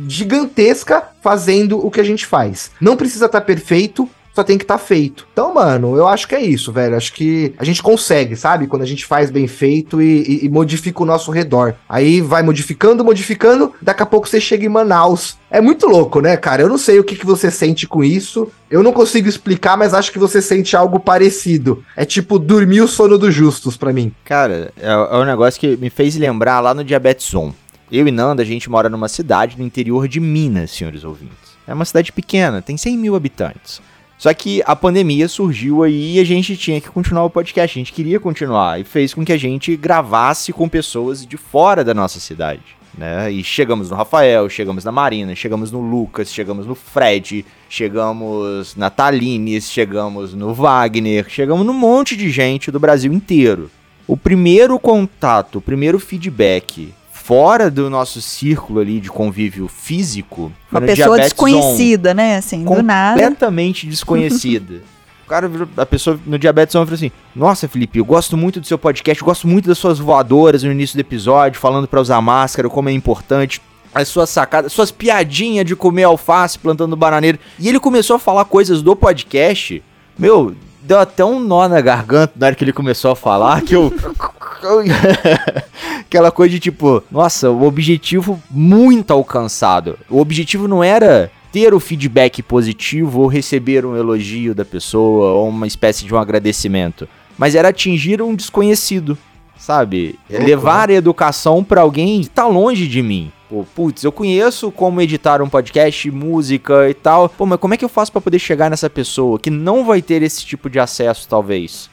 [0.07, 2.71] gigantesca fazendo o que a gente faz.
[2.79, 5.27] Não precisa estar tá perfeito, só tem que estar tá feito.
[5.33, 6.97] Então, mano, eu acho que é isso, velho.
[6.97, 8.67] Acho que a gente consegue, sabe?
[8.67, 11.75] Quando a gente faz bem feito e, e, e, modifica o nosso redor.
[11.89, 15.39] Aí vai modificando, modificando, daqui a pouco você chega em Manaus.
[15.49, 16.63] É muito louco, né, cara?
[16.63, 18.51] Eu não sei o que, que você sente com isso.
[18.69, 21.85] Eu não consigo explicar, mas acho que você sente algo parecido.
[21.97, 24.13] É tipo dormir o sono dos justos para mim.
[24.25, 27.55] Cara, é, é um negócio que me fez lembrar lá no Diabetes Zone.
[27.93, 31.55] Eu e Nanda, a gente mora numa cidade no interior de Minas, senhores ouvintes.
[31.67, 33.81] É uma cidade pequena, tem 100 mil habitantes.
[34.17, 37.81] Só que a pandemia surgiu aí e a gente tinha que continuar o podcast, a
[37.81, 41.93] gente queria continuar e fez com que a gente gravasse com pessoas de fora da
[41.93, 42.63] nossa cidade.
[42.97, 43.33] Né?
[43.33, 48.89] E chegamos no Rafael, chegamos na Marina, chegamos no Lucas, chegamos no Fred, chegamos na
[48.89, 53.69] Talines, chegamos no Wagner, chegamos num monte de gente do Brasil inteiro.
[54.07, 60.53] O primeiro contato, o primeiro feedback fora do nosso círculo ali de convívio físico.
[60.71, 62.37] Uma pessoa desconhecida, on, né?
[62.37, 63.15] Assim, do nada.
[63.15, 64.83] Completamente desconhecida.
[65.25, 68.77] O cara, a pessoa no Diabetes falou assim: Nossa, Felipe, eu gosto muito do seu
[68.77, 72.91] podcast, gosto muito das suas voadoras no início do episódio, falando para usar máscara, como
[72.91, 73.59] é importante
[73.95, 77.39] as suas sacadas, suas piadinhas de comer alface plantando bananeira.
[77.59, 79.83] E ele começou a falar coisas do podcast.
[80.19, 83.75] Meu, deu até um nó na garganta na hora que ele começou a falar que
[83.75, 83.91] eu.
[86.01, 89.99] Aquela coisa de tipo, nossa, o objetivo muito alcançado.
[90.09, 95.49] O objetivo não era ter o feedback positivo ou receber um elogio da pessoa ou
[95.49, 99.17] uma espécie de um agradecimento, mas era atingir um desconhecido,
[99.57, 100.19] sabe?
[100.29, 103.31] Levar a educação para alguém que tá longe de mim.
[103.49, 107.29] Pô, putz, eu conheço como editar um podcast, música e tal.
[107.29, 110.03] Pô, mas como é que eu faço para poder chegar nessa pessoa que não vai
[110.03, 111.89] ter esse tipo de acesso, talvez?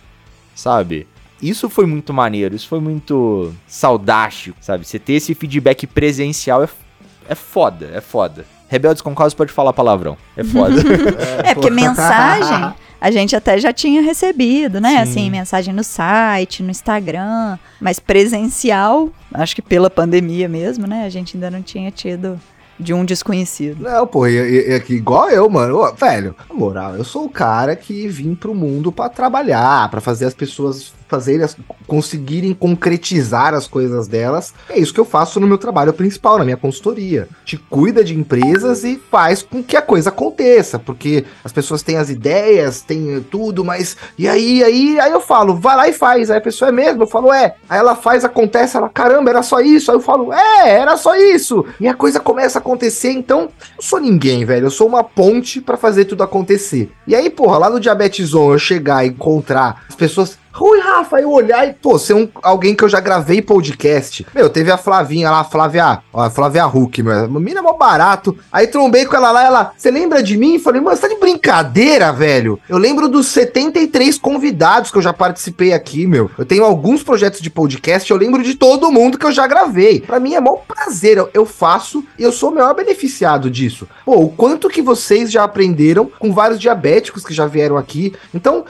[0.56, 1.06] Sabe?
[1.42, 4.86] Isso foi muito maneiro, isso foi muito saudástico, sabe?
[4.86, 6.70] Você ter esse feedback presencial é,
[7.28, 8.46] é foda, é foda.
[8.68, 10.18] Rebeldes com causa pode falar palavrão.
[10.38, 10.76] É foda.
[11.44, 14.92] é, porque mensagem a gente até já tinha recebido, né?
[14.92, 14.98] Sim.
[14.98, 21.04] Assim, mensagem no site, no Instagram, mas presencial, acho que pela pandemia mesmo, né?
[21.04, 22.40] A gente ainda não tinha tido
[22.80, 23.84] de um desconhecido.
[23.84, 25.94] Não, pô, e, e, e, igual eu, mano.
[25.96, 30.26] Velho, na moral, eu sou o cara que vim pro mundo para trabalhar, para fazer
[30.26, 31.46] as pessoas fazerem,
[31.86, 34.54] conseguirem concretizar as coisas delas.
[34.70, 37.28] É isso que eu faço no meu trabalho principal, na minha consultoria.
[37.44, 41.98] Te cuida de empresas e faz com que a coisa aconteça, porque as pessoas têm
[41.98, 46.32] as ideias, têm tudo, mas e aí, aí, aí eu falo, vai lá e faz.
[46.32, 47.56] Aí a pessoa é mesmo, eu falo, é.
[47.70, 49.92] Aí ela faz, acontece, ela, caramba, era só isso.
[49.92, 51.66] Aí eu falo, é, era só isso.
[51.80, 54.68] E a coisa começa a acontecer, então, eu sou ninguém, velho.
[54.68, 56.90] Eu sou uma ponte para fazer tudo acontecer.
[57.06, 61.20] E aí, porra, lá no Diabetes On, eu chegar e encontrar as pessoas Oi, Rafa,
[61.22, 64.26] eu olhar e, pô, ser um, alguém que eu já gravei podcast.
[64.36, 67.30] Meu, teve a Flavinha lá, a Flávia, ó, a Flávia Hulk, meu.
[67.30, 68.38] Mina é mó barato.
[68.52, 70.60] Aí trombei com ela lá, ela, você lembra de mim?
[70.60, 72.60] Falei, mano, você tá de brincadeira, velho?
[72.68, 76.30] Eu lembro dos 73 convidados que eu já participei aqui, meu.
[76.38, 80.02] Eu tenho alguns projetos de podcast, eu lembro de todo mundo que eu já gravei.
[80.02, 83.88] Pra mim é mó prazer, eu, eu faço e eu sou o maior beneficiado disso.
[84.06, 88.14] Pô, o quanto que vocês já aprenderam com vários diabéticos que já vieram aqui.
[88.34, 88.66] Então,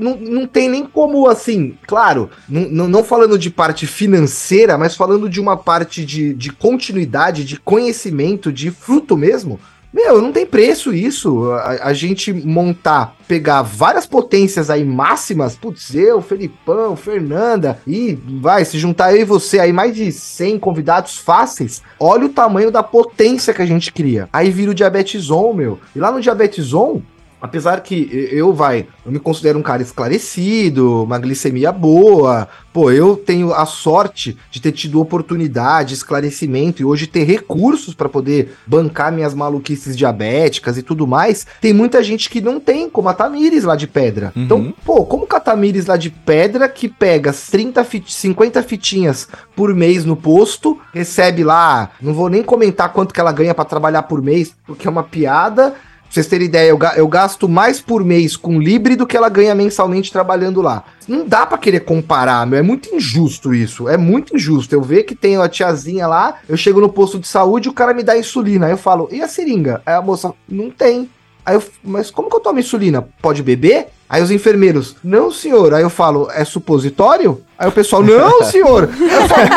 [0.00, 5.40] não, não tem nem como, assim, claro, não falando de parte financeira, mas falando de
[5.40, 9.58] uma parte de, de continuidade, de conhecimento, de fruto mesmo,
[9.92, 11.52] meu, não tem preço isso.
[11.52, 18.64] A, a, gente montar, pegar várias potências aí máximas, putz, eu, Felipão, Fernanda, e vai,
[18.64, 22.82] se juntar eu e você aí, mais de 100 convidados fáceis, olha o tamanho da
[22.82, 24.28] potência que a gente cria.
[24.32, 25.78] Aí vira o Diabetes On, meu.
[25.94, 27.00] E lá no Diabetes On,
[27.44, 33.18] apesar que eu vai, eu me considero um cara esclarecido, uma glicemia boa, pô, eu
[33.18, 39.12] tenho a sorte de ter tido oportunidade, esclarecimento e hoje ter recursos para poder bancar
[39.12, 41.46] minhas maluquices diabéticas e tudo mais.
[41.60, 44.32] Tem muita gente que não tem, como a Tamires lá de Pedra.
[44.34, 44.42] Uhum.
[44.44, 49.28] Então, pô, como que a Tamires lá de Pedra que pega 30 fit 50 fitinhas
[49.54, 53.66] por mês no posto, recebe lá, não vou nem comentar quanto que ela ganha para
[53.66, 55.74] trabalhar por mês, porque é uma piada
[56.14, 59.52] vocês terem ideia, eu, eu, gasto mais por mês com Libre do que ela ganha
[59.52, 60.84] mensalmente trabalhando lá.
[61.08, 62.56] Não dá para querer comparar, meu.
[62.56, 63.88] É muito injusto isso.
[63.88, 64.72] É muito injusto.
[64.72, 67.74] Eu ver que tem a tiazinha lá, eu chego no posto de saúde e o
[67.74, 68.66] cara me dá insulina.
[68.66, 69.82] Aí eu falo, e a seringa?
[69.84, 71.10] Aí a moça, não tem.
[71.44, 73.06] Aí eu, mas como que eu tomo insulina?
[73.20, 73.88] Pode beber?
[74.08, 75.74] Aí os enfermeiros, não senhor.
[75.74, 77.42] Aí eu falo, é supositório?
[77.58, 78.88] Aí o pessoal, não senhor.
[78.92, 79.48] Aí eu falo,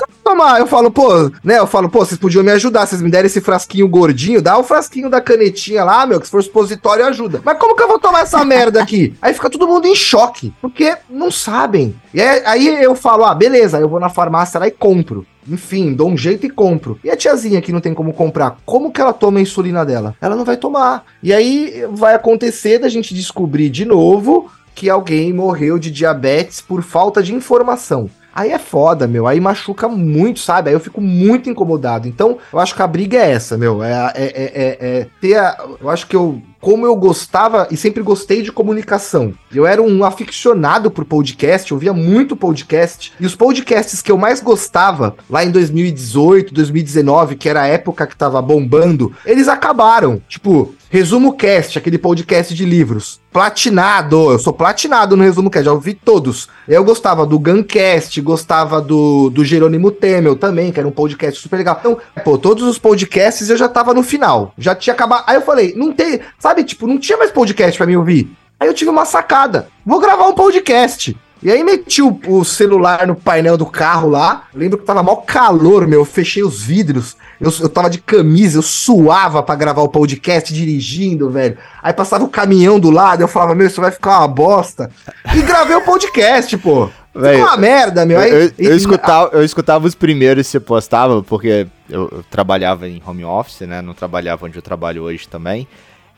[0.26, 0.58] tomar.
[0.58, 1.58] Eu falo, pô, né?
[1.58, 2.86] Eu falo, pô, vocês podiam me ajudar.
[2.86, 6.32] Vocês me deram esse frasquinho gordinho, dá o frasquinho da canetinha lá, meu, que se
[6.32, 7.40] for supositório ajuda.
[7.44, 9.14] Mas como que eu vou tomar essa merda aqui?
[9.22, 11.94] Aí fica todo mundo em choque, porque não sabem.
[12.12, 15.24] E aí eu falo, ah, beleza, eu vou na farmácia lá e compro.
[15.48, 16.98] Enfim, dou um jeito e compro.
[17.04, 20.16] E a tiazinha que não tem como comprar, como que ela toma a insulina dela?
[20.20, 21.04] Ela não vai tomar.
[21.22, 26.82] E aí vai acontecer da gente descobrir de novo que alguém morreu de diabetes por
[26.82, 28.10] falta de informação.
[28.36, 29.26] Aí é foda, meu.
[29.26, 30.68] Aí machuca muito, sabe?
[30.68, 32.06] Aí eu fico muito incomodado.
[32.06, 33.82] Então, eu acho que a briga é essa, meu.
[33.82, 35.56] É, é, é, é, é ter a.
[35.80, 39.32] Eu acho que eu como eu gostava e sempre gostei de comunicação.
[39.54, 44.18] Eu era um aficionado por podcast, eu via muito podcast, e os podcasts que eu
[44.18, 50.20] mais gostava lá em 2018, 2019, que era a época que tava bombando, eles acabaram.
[50.28, 53.20] Tipo, Resumo Cast, aquele podcast de livros.
[53.32, 56.48] Platinado, eu sou platinado no Resumo Cast, já ouvi todos.
[56.68, 61.56] Eu gostava do Guncast, gostava do, do Jerônimo Temel também, que era um podcast super
[61.56, 61.76] legal.
[61.80, 65.24] Então, pô, todos os podcasts eu já tava no final, já tinha acabado.
[65.26, 66.62] Aí eu falei, não tem, sabe?
[66.62, 68.30] Tipo, não tinha mais podcast para mim ouvir.
[68.58, 69.68] Aí eu tive uma sacada.
[69.84, 71.16] Vou gravar um podcast.
[71.46, 74.48] E aí meti o, o, celular no painel do carro lá.
[74.52, 76.00] Lembro que tava mal calor, meu.
[76.00, 77.16] Eu fechei os vidros.
[77.40, 81.56] Eu, eu tava de camisa, eu suava para gravar o podcast dirigindo, velho.
[81.80, 84.90] Aí passava o caminhão do lado, eu falava, meu, isso vai ficar uma bosta.
[85.36, 86.90] E gravei o podcast, pô.
[87.14, 88.18] Véio, uma merda, meu.
[88.18, 92.24] Aí, eu, eu, eu, escutava, eu escutava os primeiros que você postava, porque eu, eu
[92.28, 93.80] trabalhava em home office, né?
[93.80, 95.68] Não trabalhava onde eu trabalho hoje também.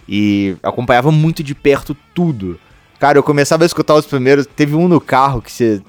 [0.09, 2.59] E acompanhava muito de perto tudo.
[2.99, 4.47] Cara, eu começava a escutar os primeiros.
[4.47, 5.81] Teve um no carro que você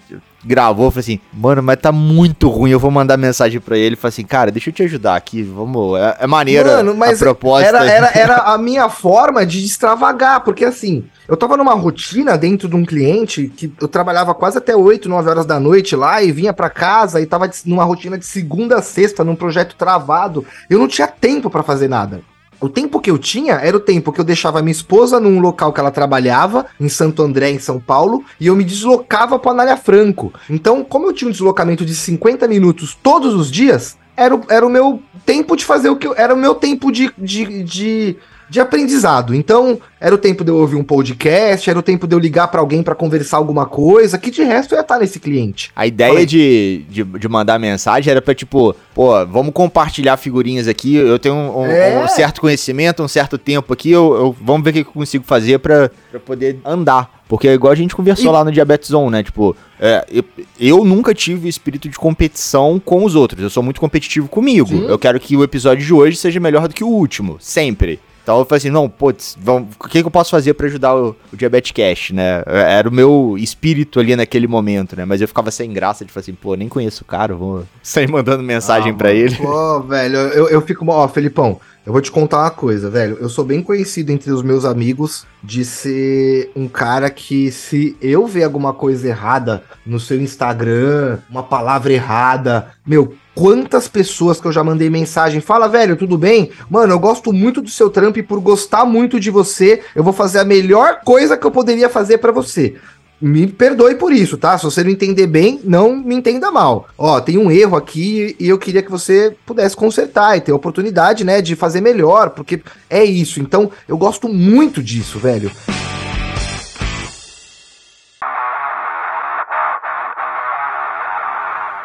[0.43, 4.09] gravou, falei assim, mano, mas tá muito ruim, eu vou mandar mensagem para ele, falei
[4.09, 7.67] assim, cara, deixa eu te ajudar aqui, vamos, é, é maneira mano, mas a proposta.
[7.67, 12.69] Era, era, era a minha forma de extravagar, porque assim, eu tava numa rotina dentro
[12.69, 16.31] de um cliente que eu trabalhava quase até 8, 9 horas da noite lá e
[16.31, 20.79] vinha para casa e tava numa rotina de segunda a sexta, num projeto travado, eu
[20.79, 22.21] não tinha tempo para fazer nada.
[22.61, 25.71] O tempo que eu tinha era o tempo que eu deixava minha esposa num local
[25.71, 29.77] que ela trabalhava, em Santo André, em São Paulo, e eu me deslocava para Anália
[29.77, 30.33] Franco.
[30.49, 34.65] Então, como eu tinha um deslocamento de 50 minutos todos os dias, era o, era
[34.65, 38.17] o meu tempo de fazer o que eu, era o meu tempo de, de, de
[38.49, 39.35] de aprendizado.
[39.35, 42.47] Então, era o tempo de eu ouvir um podcast, era o tempo de eu ligar
[42.47, 45.71] para alguém para conversar alguma coisa, que de resto eu ia estar nesse cliente.
[45.75, 50.95] A ideia de, de, de, mandar mensagem era pra, tipo, pô, vamos compartilhar figurinhas aqui,
[50.95, 52.03] eu tenho um, é.
[52.03, 55.23] um certo conhecimento, um certo tempo aqui, eu, eu vamos ver o que eu consigo
[55.23, 55.91] fazer para
[56.25, 57.19] poder andar.
[57.27, 58.33] Porque é igual a gente conversou e...
[58.33, 59.21] lá no Diabetes Zone, né?
[59.21, 60.23] Tipo, é, eu,
[60.59, 63.43] eu, nunca tive espírito de competição com os outros.
[63.43, 64.69] Eu sou muito competitivo comigo.
[64.69, 64.87] Sim.
[64.87, 67.99] Eu quero que o episódio de hoje seja melhor do que o último, sempre.
[68.29, 70.95] Então eu falei assim, não, putz, vamos, o que, que eu posso fazer para ajudar
[70.95, 72.43] o, o Diabetes Cash, né?
[72.45, 75.03] Era o meu espírito ali naquele momento, né?
[75.03, 78.07] Mas eu ficava sem graça de falar assim, pô, nem conheço o cara, vou sair
[78.07, 79.35] mandando mensagem ah, para ele.
[79.35, 83.17] Pô, velho, eu, eu fico, ó, Felipão, eu vou te contar uma coisa, velho.
[83.19, 88.27] Eu sou bem conhecido entre os meus amigos de ser um cara que, se eu
[88.27, 94.51] ver alguma coisa errada no seu Instagram, uma palavra errada, meu, quantas pessoas que eu
[94.51, 96.51] já mandei mensagem, fala, velho, tudo bem?
[96.69, 100.11] Mano, eu gosto muito do seu trampo e por gostar muito de você, eu vou
[100.11, 102.75] fazer a melhor coisa que eu poderia fazer para você
[103.21, 104.57] me perdoe por isso, tá?
[104.57, 106.87] Se você não entender bem, não me entenda mal.
[106.97, 110.55] Ó, tem um erro aqui e eu queria que você pudesse consertar e ter a
[110.55, 113.41] oportunidade, né, de fazer melhor, porque é isso.
[113.41, 115.51] Então, eu gosto muito disso, velho.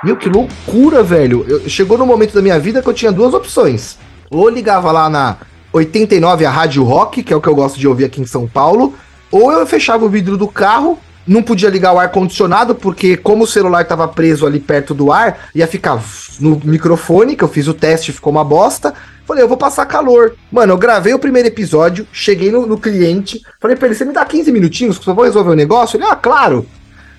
[0.05, 1.45] Meu, que loucura, velho.
[1.49, 3.97] Eu, chegou no momento da minha vida que eu tinha duas opções.
[4.31, 5.39] Ou ligava lá na
[5.73, 8.47] 89 a Rádio Rock, que é o que eu gosto de ouvir aqui em São
[8.47, 8.95] Paulo,
[9.31, 13.47] ou eu fechava o vidro do carro não podia ligar o ar-condicionado, porque como o
[13.47, 16.03] celular estava preso ali perto do ar, ia ficar
[16.39, 18.93] no microfone, que eu fiz o teste, ficou uma bosta.
[19.27, 20.35] Falei, eu vou passar calor.
[20.53, 24.13] Mano, eu gravei o primeiro episódio, cheguei no, no cliente, falei pra ele, você me
[24.13, 25.97] dá 15 minutinhos que eu vou resolver o negócio?
[25.97, 26.67] Ele, ah, claro.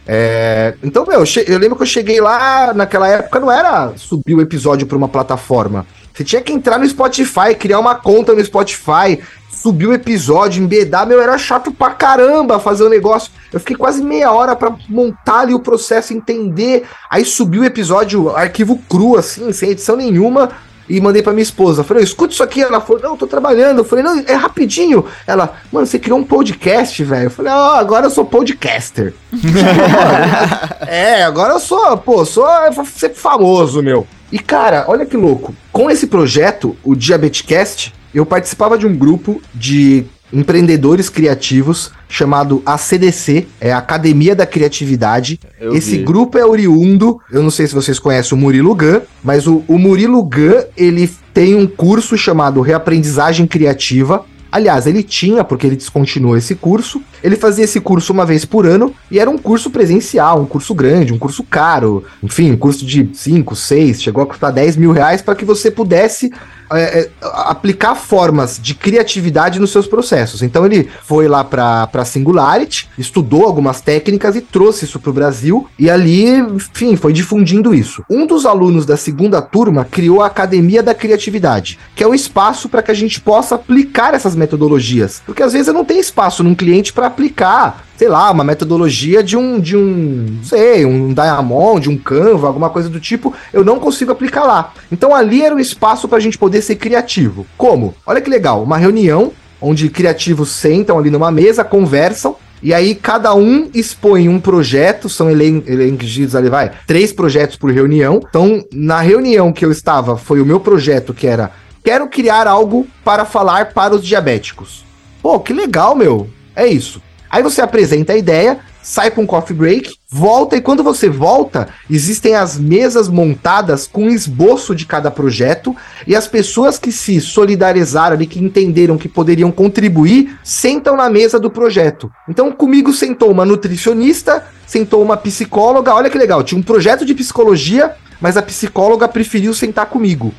[0.08, 4.42] É, então, meu, eu, lembro que eu cheguei lá, naquela época não era subir o
[4.42, 5.86] episódio para uma plataforma.
[6.14, 11.06] Você tinha que entrar no Spotify, criar uma conta no Spotify, subir o episódio, embedar,
[11.08, 13.32] meu, era chato pra caramba fazer o negócio.
[13.52, 16.86] Eu fiquei quase meia hora para montar ali o processo, entender.
[17.10, 20.52] Aí subiu o episódio, arquivo cru, assim, sem edição nenhuma
[20.88, 21.84] e mandei pra minha esposa.
[21.84, 22.62] Falei, escuta isso aqui.
[22.62, 23.80] Ela falou, não, tô trabalhando.
[23.80, 25.06] Eu falei, não, é rapidinho.
[25.26, 27.26] Ela, mano, você criou um podcast, velho.
[27.26, 29.14] Eu falei, ó, oh, agora eu sou podcaster.
[30.88, 32.48] é, agora eu sou, pô, sou
[32.86, 34.08] sempre famoso, meu.
[34.32, 35.56] E cara, olha que louco.
[35.72, 43.48] Com esse projeto, o Diabetcast, eu participava de um grupo de empreendedores criativos chamado ACDC,
[43.60, 45.40] é a Academia da Criatividade.
[45.60, 46.04] Eu Esse vi.
[46.04, 49.80] grupo é oriundo, eu não sei se vocês conhecem o Murilo Gun, mas o, o
[49.80, 56.38] Murilo Gun, ele tem um curso chamado Reaprendizagem Criativa, Aliás, ele tinha, porque ele descontinuou
[56.38, 57.02] esse curso.
[57.22, 60.74] Ele fazia esse curso uma vez por ano e era um curso presencial, um curso
[60.74, 62.06] grande, um curso caro.
[62.24, 65.70] Enfim, um curso de 5, 6, chegou a custar 10 mil reais para que você
[65.70, 66.32] pudesse
[66.72, 70.42] é, é, aplicar formas de criatividade nos seus processos.
[70.42, 75.68] Então ele foi lá para Singularity, estudou algumas técnicas e trouxe isso para o Brasil
[75.78, 78.04] e ali, enfim, foi difundindo isso.
[78.10, 82.70] Um dos alunos da segunda turma criou a Academia da Criatividade, que é um espaço
[82.70, 86.44] para que a gente possa aplicar essas metodologias, porque às vezes eu não tenho espaço
[86.44, 91.90] num cliente para aplicar sei lá, uma metodologia de um, de um, sei, um Diamond,
[91.90, 94.74] um Canva, alguma coisa do tipo, eu não consigo aplicar lá.
[94.92, 97.46] Então ali era um espaço para a gente poder ser criativo.
[97.58, 97.96] Como?
[98.06, 103.34] Olha que legal, uma reunião onde criativos sentam ali numa mesa, conversam, e aí cada
[103.34, 108.22] um expõe um projeto, são elegidos ali, vai, três projetos por reunião.
[108.28, 111.52] Então, na reunião que eu estava, foi o meu projeto que era
[111.84, 114.84] quero criar algo para falar para os diabéticos.
[115.22, 116.28] Pô, que legal, meu.
[116.56, 117.02] É isso.
[117.36, 121.68] Aí você apresenta a ideia, sai com um coffee break, volta e quando você volta,
[121.90, 125.76] existem as mesas montadas com esboço de cada projeto
[126.08, 131.38] e as pessoas que se solidarizaram e que entenderam que poderiam contribuir sentam na mesa
[131.38, 132.10] do projeto.
[132.30, 137.14] Então comigo sentou uma nutricionista, sentou uma psicóloga, olha que legal, tinha um projeto de
[137.14, 140.34] psicologia, mas a psicóloga preferiu sentar comigo.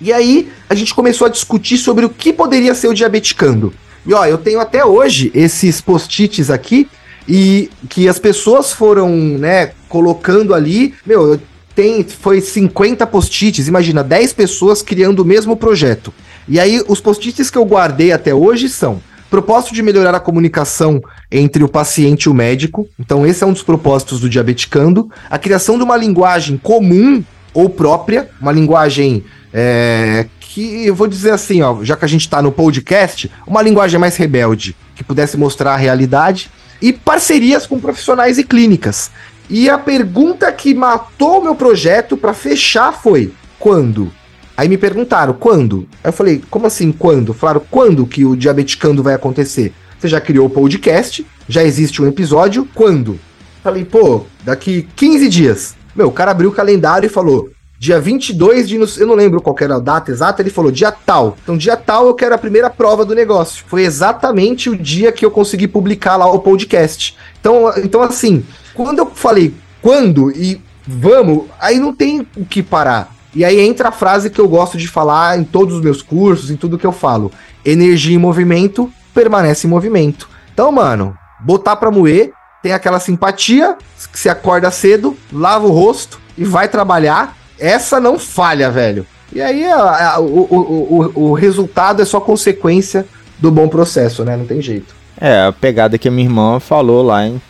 [0.00, 3.70] E aí a gente começou a discutir sobre o que poderia ser o diabeticando.
[4.06, 6.88] E ó, eu tenho até hoje esses post-its aqui
[7.28, 10.94] e que as pessoas foram, né, colocando ali.
[11.04, 11.38] Meu,
[11.74, 16.12] tem foi 50 post-its, imagina, 10 pessoas criando o mesmo projeto.
[16.48, 21.02] E aí os post-its que eu guardei até hoje são propósito de melhorar a comunicação
[21.30, 22.88] entre o paciente e o médico.
[22.98, 27.68] Então esse é um dos propósitos do Diabeticando, a criação de uma linguagem comum ou
[27.68, 30.26] própria, uma linguagem é,
[30.58, 34.00] que eu vou dizer assim, ó, já que a gente está no podcast, uma linguagem
[34.00, 36.50] mais rebelde, que pudesse mostrar a realidade,
[36.82, 39.12] e parcerias com profissionais e clínicas.
[39.48, 44.12] E a pergunta que matou o meu projeto para fechar foi: quando?
[44.56, 45.86] Aí me perguntaram, quando?
[46.02, 47.32] Aí eu falei, como assim, quando?
[47.32, 49.72] Falaram, quando que o Diabeticando vai acontecer?
[49.96, 53.20] Você já criou o podcast, já existe um episódio, quando?
[53.62, 55.76] Falei, pô, daqui 15 dias.
[55.94, 58.76] Meu, o cara abriu o calendário e falou: dia 22 de.
[58.76, 61.36] Eu não lembro qual era a data exata, ele falou dia tal.
[61.42, 63.64] Então, dia tal eu quero a primeira prova do negócio.
[63.68, 67.16] Foi exatamente o dia que eu consegui publicar lá o podcast.
[67.40, 73.14] Então, então assim, quando eu falei quando e vamos, aí não tem o que parar.
[73.34, 76.50] E aí entra a frase que eu gosto de falar em todos os meus cursos,
[76.50, 77.30] em tudo que eu falo:
[77.64, 80.28] energia em movimento permanece em movimento.
[80.52, 83.76] Então, mano, botar pra moer, tem aquela simpatia,
[84.12, 89.06] que se acorda cedo, lava o rosto e vai trabalhar essa não falha, velho.
[89.32, 93.06] E aí a, a, o, o, o, o resultado é só consequência
[93.38, 94.36] do bom processo, né?
[94.36, 94.94] Não tem jeito.
[95.20, 97.40] É, a pegada que a minha irmã falou lá em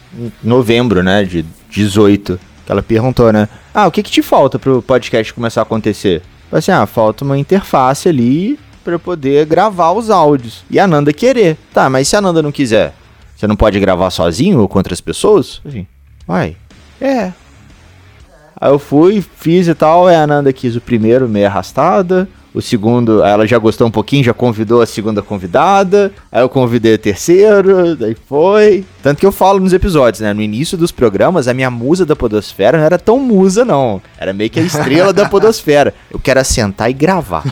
[0.42, 4.82] novembro, né, de 18, que ela perguntou, né, ah, o que que te falta pro
[4.82, 6.22] podcast começar a acontecer?
[6.50, 10.64] Falei assim, ah, falta uma interface ali para eu poder gravar os áudios.
[10.70, 11.58] E a Nanda querer.
[11.74, 12.94] Tá, mas se a Nanda não quiser,
[13.36, 15.60] você não pode gravar sozinho ou com outras pessoas?
[15.64, 15.86] Assim,
[16.26, 16.56] vai.
[16.98, 17.32] É,
[18.60, 22.60] Aí eu fui, fiz e tal, aí a Nanda quis o primeiro, meio arrastada, o
[22.60, 26.98] segundo, ela já gostou um pouquinho, já convidou a segunda convidada, aí eu convidei a
[26.98, 28.84] terceira, daí foi.
[29.02, 30.32] Tanto que eu falo nos episódios, né?
[30.32, 34.00] No início dos programas, a minha musa da podosfera não era tão musa, não.
[34.18, 35.94] Era meio que a estrela da podosfera.
[36.10, 37.44] Eu quero assentar e gravar.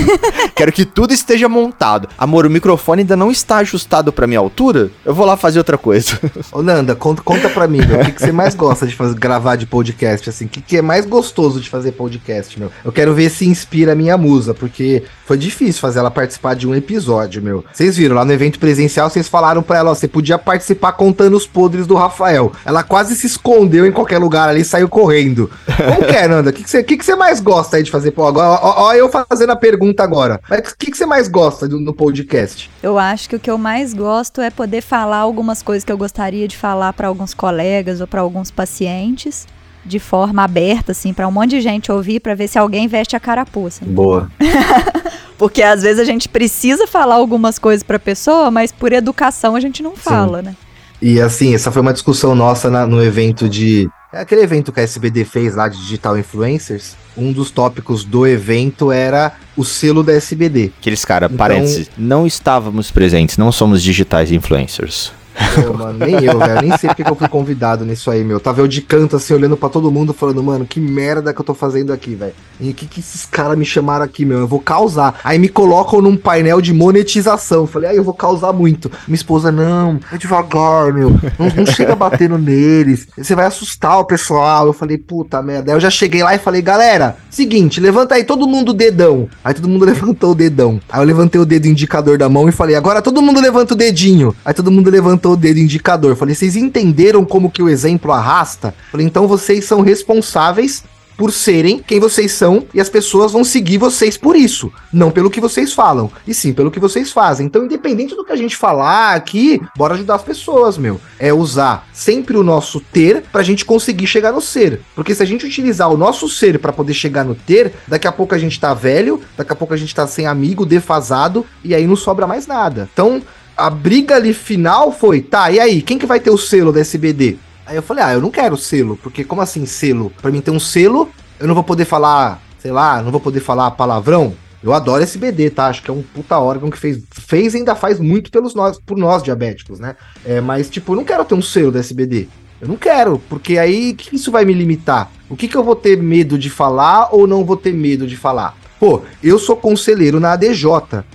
[0.54, 2.08] quero que tudo esteja montado.
[2.16, 5.76] Amor, o microfone ainda não está ajustado pra minha altura, eu vou lá fazer outra
[5.76, 6.18] coisa.
[6.52, 9.14] Ô, Nanda, conta, conta pra mim, meu, o que, que você mais gosta de fazer,
[9.14, 10.46] gravar de podcast, assim?
[10.46, 12.70] O que, que é mais gostoso de fazer podcast, meu?
[12.84, 16.66] Eu quero ver se inspira a minha musa, porque foi difícil fazer ela participar de
[16.66, 17.64] um episódio, meu.
[17.72, 21.36] Vocês viram, lá no evento presencial, vocês falaram pra ela, ó, você podia participar contando
[21.36, 22.52] os podres do Rafael.
[22.64, 25.50] Ela quase se escondeu em qualquer lugar ali e saiu correndo.
[25.66, 26.50] Como que é, Nanda?
[26.50, 28.10] O que, você, que, que mais gosta aí de fazer?
[28.10, 30.40] Pô, agora, ó, ó eu fazendo a pergunta agora.
[30.50, 32.70] O que, que você mais gosta do, no podcast?
[32.82, 35.98] Eu acho que o que eu mais gosto é poder falar algumas coisas que eu
[35.98, 39.46] gostaria de falar para alguns colegas ou para alguns pacientes
[39.86, 43.16] de forma aberta, assim, para um monte de gente ouvir, para ver se alguém veste
[43.16, 43.84] a carapuça.
[43.84, 44.30] Boa.
[45.38, 49.60] Porque às vezes a gente precisa falar algumas coisas para pessoa, mas por educação a
[49.60, 50.46] gente não fala, Sim.
[50.46, 50.56] né?
[51.00, 53.88] E assim, essa foi uma discussão nossa na, no evento de.
[54.12, 56.96] É aquele evento que a SBD fez lá de Digital Influencers.
[57.16, 60.72] Um dos tópicos do evento era o selo da SBD.
[60.78, 61.36] Aqueles caras, então...
[61.36, 65.12] parênteses, não estávamos presentes, não somos digitais influencers.
[65.54, 66.62] Pô, mano, nem eu, velho.
[66.62, 68.40] Nem sei porque que eu fui convidado nisso aí, meu.
[68.40, 71.44] Tava eu de canto, assim, olhando para todo mundo, falando, mano, que merda que eu
[71.44, 72.34] tô fazendo aqui, velho.
[72.58, 74.38] E o que, que esses caras me chamaram aqui, meu?
[74.38, 75.20] Eu vou causar.
[75.22, 77.66] Aí me colocam num painel de monetização.
[77.66, 78.90] Falei, aí ah, eu vou causar muito.
[79.06, 81.10] Minha esposa, não, é devagar, meu.
[81.38, 83.06] Não, não chega batendo neles.
[83.16, 84.66] Você vai assustar o pessoal.
[84.66, 85.70] Eu falei, puta merda.
[85.70, 89.28] Aí eu já cheguei lá e falei, galera, seguinte, levanta aí todo mundo o dedão.
[89.44, 90.80] Aí todo mundo levantou o dedão.
[90.90, 93.76] Aí eu levantei o dedo indicador da mão e falei, agora todo mundo levanta o
[93.76, 94.34] dedinho.
[94.44, 96.14] Aí todo mundo levantou levantou o dedo indicador.
[96.16, 98.74] Falei, vocês entenderam como que o exemplo arrasta?
[98.90, 100.84] Falei, então vocês são responsáveis
[101.16, 105.30] por serem quem vocês são e as pessoas vão seguir vocês por isso, não pelo
[105.30, 107.46] que vocês falam, e sim pelo que vocês fazem.
[107.46, 111.00] Então, independente do que a gente falar aqui, bora ajudar as pessoas, meu.
[111.18, 114.82] É usar sempre o nosso ter pra gente conseguir chegar no ser.
[114.94, 118.12] Porque se a gente utilizar o nosso ser para poder chegar no ter, daqui a
[118.12, 121.74] pouco a gente tá velho, daqui a pouco a gente tá sem amigo, defasado, e
[121.74, 122.90] aí não sobra mais nada.
[122.92, 123.22] Então,
[123.56, 126.80] a briga ali final foi, tá, e aí, quem que vai ter o selo da
[126.80, 127.38] SBD?
[127.64, 130.12] Aí eu falei, ah, eu não quero selo, porque como assim selo?
[130.20, 133.40] Pra mim ter um selo, eu não vou poder falar, sei lá, não vou poder
[133.40, 134.34] falar palavrão.
[134.62, 135.66] Eu adoro SBD, tá?
[135.66, 138.78] Acho que é um puta órgão que fez, fez e ainda faz muito pelos nós,
[138.78, 139.96] por nós diabéticos, né?
[140.24, 142.28] É, mas, tipo, eu não quero ter um selo da SBD.
[142.60, 145.10] Eu não quero, porque aí que isso vai me limitar?
[145.28, 148.16] O que, que eu vou ter medo de falar ou não vou ter medo de
[148.16, 148.56] falar?
[148.78, 150.66] Pô, eu sou conselheiro na ADJ.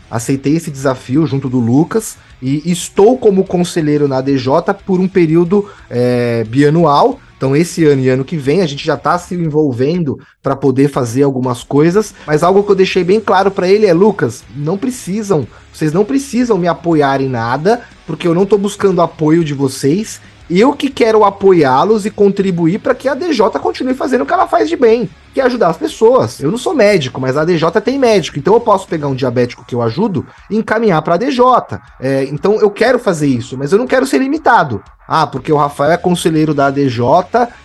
[0.10, 5.70] Aceitei esse desafio junto do Lucas e estou como conselheiro na ADJ por um período
[5.90, 7.20] é, bianual.
[7.38, 10.90] Então, esse ano e ano que vem, a gente já está se envolvendo para poder
[10.90, 12.14] fazer algumas coisas.
[12.26, 16.06] Mas algo que eu deixei bem claro para ele é: Lucas, não precisam, vocês não
[16.06, 20.22] precisam me apoiar em nada, porque eu não estou buscando apoio de vocês.
[20.54, 24.50] Eu que quero apoiá-los e contribuir para que a DJ continue fazendo o que ela
[24.50, 26.42] faz de bem, que é ajudar as pessoas.
[26.42, 29.64] Eu não sou médico, mas a DJ tem médico, então eu posso pegar um diabético
[29.64, 31.46] que eu ajudo e encaminhar para a DJ.
[32.02, 34.84] É, então eu quero fazer isso, mas eu não quero ser limitado.
[35.08, 37.00] Ah, porque o Rafael é conselheiro da ADJ,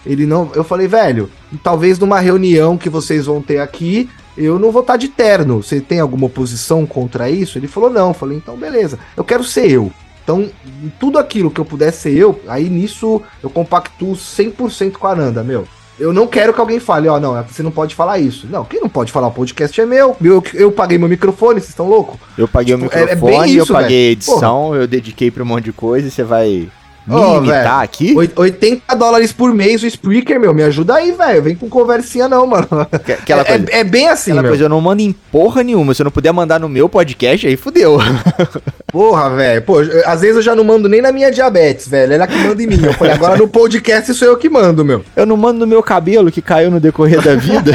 [0.07, 0.53] ele não.
[0.55, 1.29] Eu falei, velho,
[1.65, 4.09] talvez numa reunião que vocês vão ter aqui,
[4.39, 5.61] eu não vou estar de terno.
[5.61, 7.59] Você tem alguma oposição contra isso?
[7.59, 8.09] Ele falou, não.
[8.09, 8.97] Eu falei, então beleza.
[9.17, 9.91] Eu quero ser eu.
[10.27, 10.51] Então,
[10.99, 15.45] tudo aquilo que eu pudesse ser eu, aí nisso eu compactuo 100% com a Nanda,
[15.45, 15.69] meu.
[16.01, 18.45] Eu não quero que alguém fale, ó, oh, não, você não pode falar isso.
[18.51, 19.29] Não, quem não pode falar?
[19.29, 20.17] O podcast é meu.
[20.21, 22.19] Eu, eu paguei meu microfone, vocês estão loucos?
[22.37, 24.79] Eu paguei tipo, o microfone, é, é isso, eu paguei a edição, Porra.
[24.79, 26.69] eu dediquei pra um monte de coisa e você vai
[27.07, 28.15] me oh, imitar aqui?
[28.35, 30.53] 80 dólares por mês o Spreaker, meu.
[30.53, 31.43] Me ajuda aí, velho.
[31.43, 32.67] Vem com conversinha, não, mano.
[32.91, 34.51] Aquela é, coisa, é, é, bem assim, Aquela meu.
[34.51, 35.95] coisa, eu não mando em porra nenhuma.
[35.95, 37.99] Se eu não puder mandar no meu podcast, aí fudeu.
[38.91, 39.63] Porra, velho.
[39.63, 42.13] Pô, às vezes eu já não mando nem na minha diabetes, velho.
[42.13, 42.81] Ela que manda em mim.
[42.83, 45.05] Eu falei, agora no podcast sou eu que mando, meu.
[45.15, 47.73] Eu não mando no meu cabelo que caiu no decorrer da vida.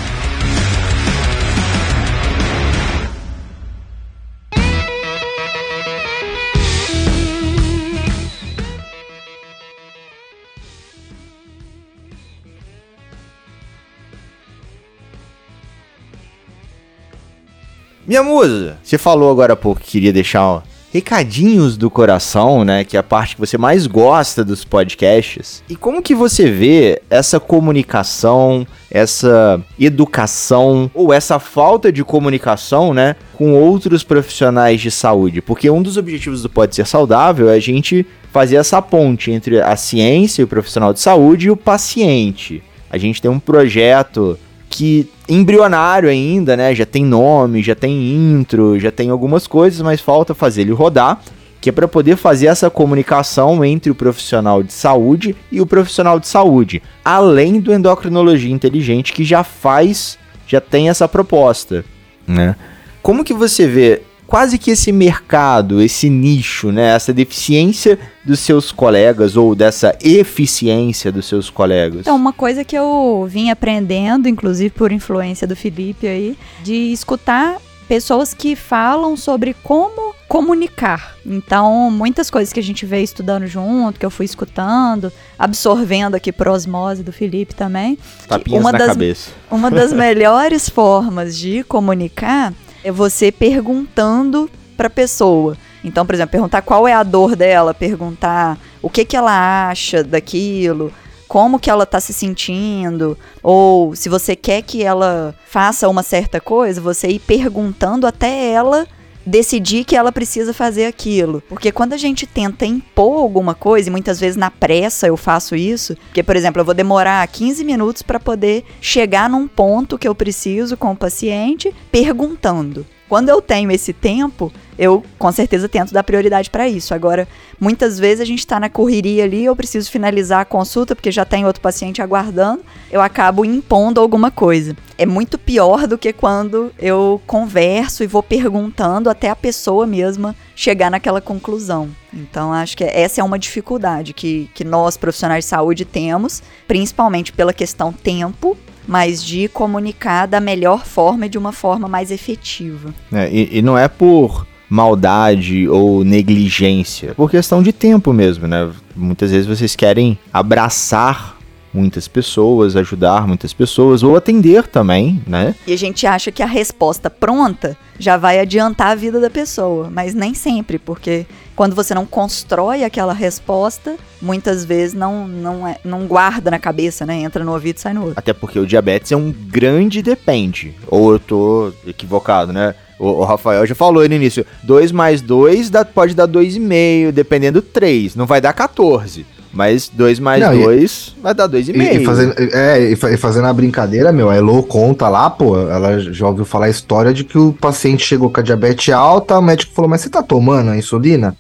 [18.13, 22.95] Minha musa, você falou agora há pouco que queria deixar recadinhos do coração, né, que
[22.95, 25.65] é a parte que você mais gosta dos podcasts.
[25.67, 33.17] E como que você vê essa comunicação, essa educação ou essa falta de comunicação, né,
[33.33, 35.41] com outros profissionais de saúde?
[35.41, 39.59] Porque um dos objetivos do Pode Ser Saudável é a gente fazer essa ponte entre
[39.59, 42.63] a ciência e o profissional de saúde e o paciente.
[42.91, 44.39] A gente tem um projeto
[44.73, 46.75] que embrionário ainda, né?
[46.75, 51.21] Já tem nome, já tem intro, já tem algumas coisas, mas falta fazer ele rodar,
[51.61, 56.19] que é para poder fazer essa comunicação entre o profissional de saúde e o profissional
[56.19, 61.85] de saúde, além do endocrinologia inteligente que já faz, já tem essa proposta,
[62.27, 62.57] né?
[63.03, 64.03] Como que você vê
[64.33, 71.13] quase que esse mercado, esse nicho, né, essa deficiência dos seus colegas ou dessa eficiência
[71.13, 72.01] dos seus colegas?
[72.01, 77.59] Então, uma coisa que eu vim aprendendo, inclusive por influência do Felipe aí, de escutar
[77.87, 81.15] pessoas que falam sobre como comunicar.
[81.27, 86.33] Então, muitas coisas que a gente veio estudando junto, que eu fui escutando, absorvendo aqui
[86.33, 87.99] por osmose do Felipe também.
[88.27, 89.31] Tapinhas uma na das, cabeça.
[89.51, 92.55] Uma das melhores formas de comunicar
[92.85, 95.57] é você perguntando para a pessoa.
[95.85, 100.03] Então, por exemplo, perguntar qual é a dor dela, perguntar o que, que ela acha
[100.05, 100.93] daquilo,
[101.27, 106.41] como que ela está se sentindo, ou se você quer que ela faça uma certa
[106.41, 108.87] coisa, você ir perguntando até ela
[109.25, 111.43] decidir que ela precisa fazer aquilo.
[111.49, 115.55] Porque quando a gente tenta impor alguma coisa, e muitas vezes na pressa eu faço
[115.55, 120.09] isso, porque, por exemplo, eu vou demorar 15 minutos para poder chegar num ponto que
[120.09, 122.87] eu preciso com o paciente perguntando.
[123.09, 126.95] Quando eu tenho esse tempo, eu com certeza tento dar prioridade para isso.
[126.95, 127.29] Agora,
[127.61, 131.25] muitas vezes a gente está na correria ali, eu preciso finalizar a consulta porque já
[131.25, 134.77] tem outro paciente aguardando, eu acabo impondo alguma coisa.
[134.97, 140.35] É muito pior do que quando eu converso e vou perguntando até a pessoa mesma
[140.57, 141.91] chegar naquela conclusão.
[142.13, 147.33] Então, acho que essa é uma dificuldade que, que nós, profissionais de saúde, temos, principalmente
[147.33, 152.95] pela questão tempo mas de comunicar da melhor forma e de uma forma mais efetiva.
[153.13, 158.47] É, e, e, não é por maldade ou negligência, é por questão de tempo mesmo,
[158.47, 158.71] né?
[158.97, 161.37] Muitas vezes vocês querem abraçar
[161.73, 165.55] muitas pessoas, ajudar muitas pessoas ou atender também, né?
[165.67, 169.89] E a gente acha que a resposta pronta já vai adiantar a vida da pessoa,
[169.91, 175.79] mas nem sempre, porque quando você não constrói aquela resposta, muitas vezes não, não, é,
[175.85, 177.21] não guarda na cabeça, né?
[177.21, 178.19] Entra no ouvido e sai no outro.
[178.19, 180.75] Até porque o diabetes é um grande depende.
[180.89, 182.75] Ou eu tô equivocado, né?
[182.99, 188.15] O, Rafael já falou no início: 2 mais 2 pode dar 2,5, dependendo 3.
[188.15, 189.27] Não vai dar 14.
[189.53, 191.77] Mas 2 mais 2 vai dar 2,5.
[191.77, 196.01] E, e, fazendo, é, e fazendo a brincadeira, meu, a Elo conta lá, pô, ela
[196.01, 199.43] já ouviu falar a história de que o paciente chegou com a diabetes alta, o
[199.43, 201.37] médico falou, mas você tá tomando a insulina?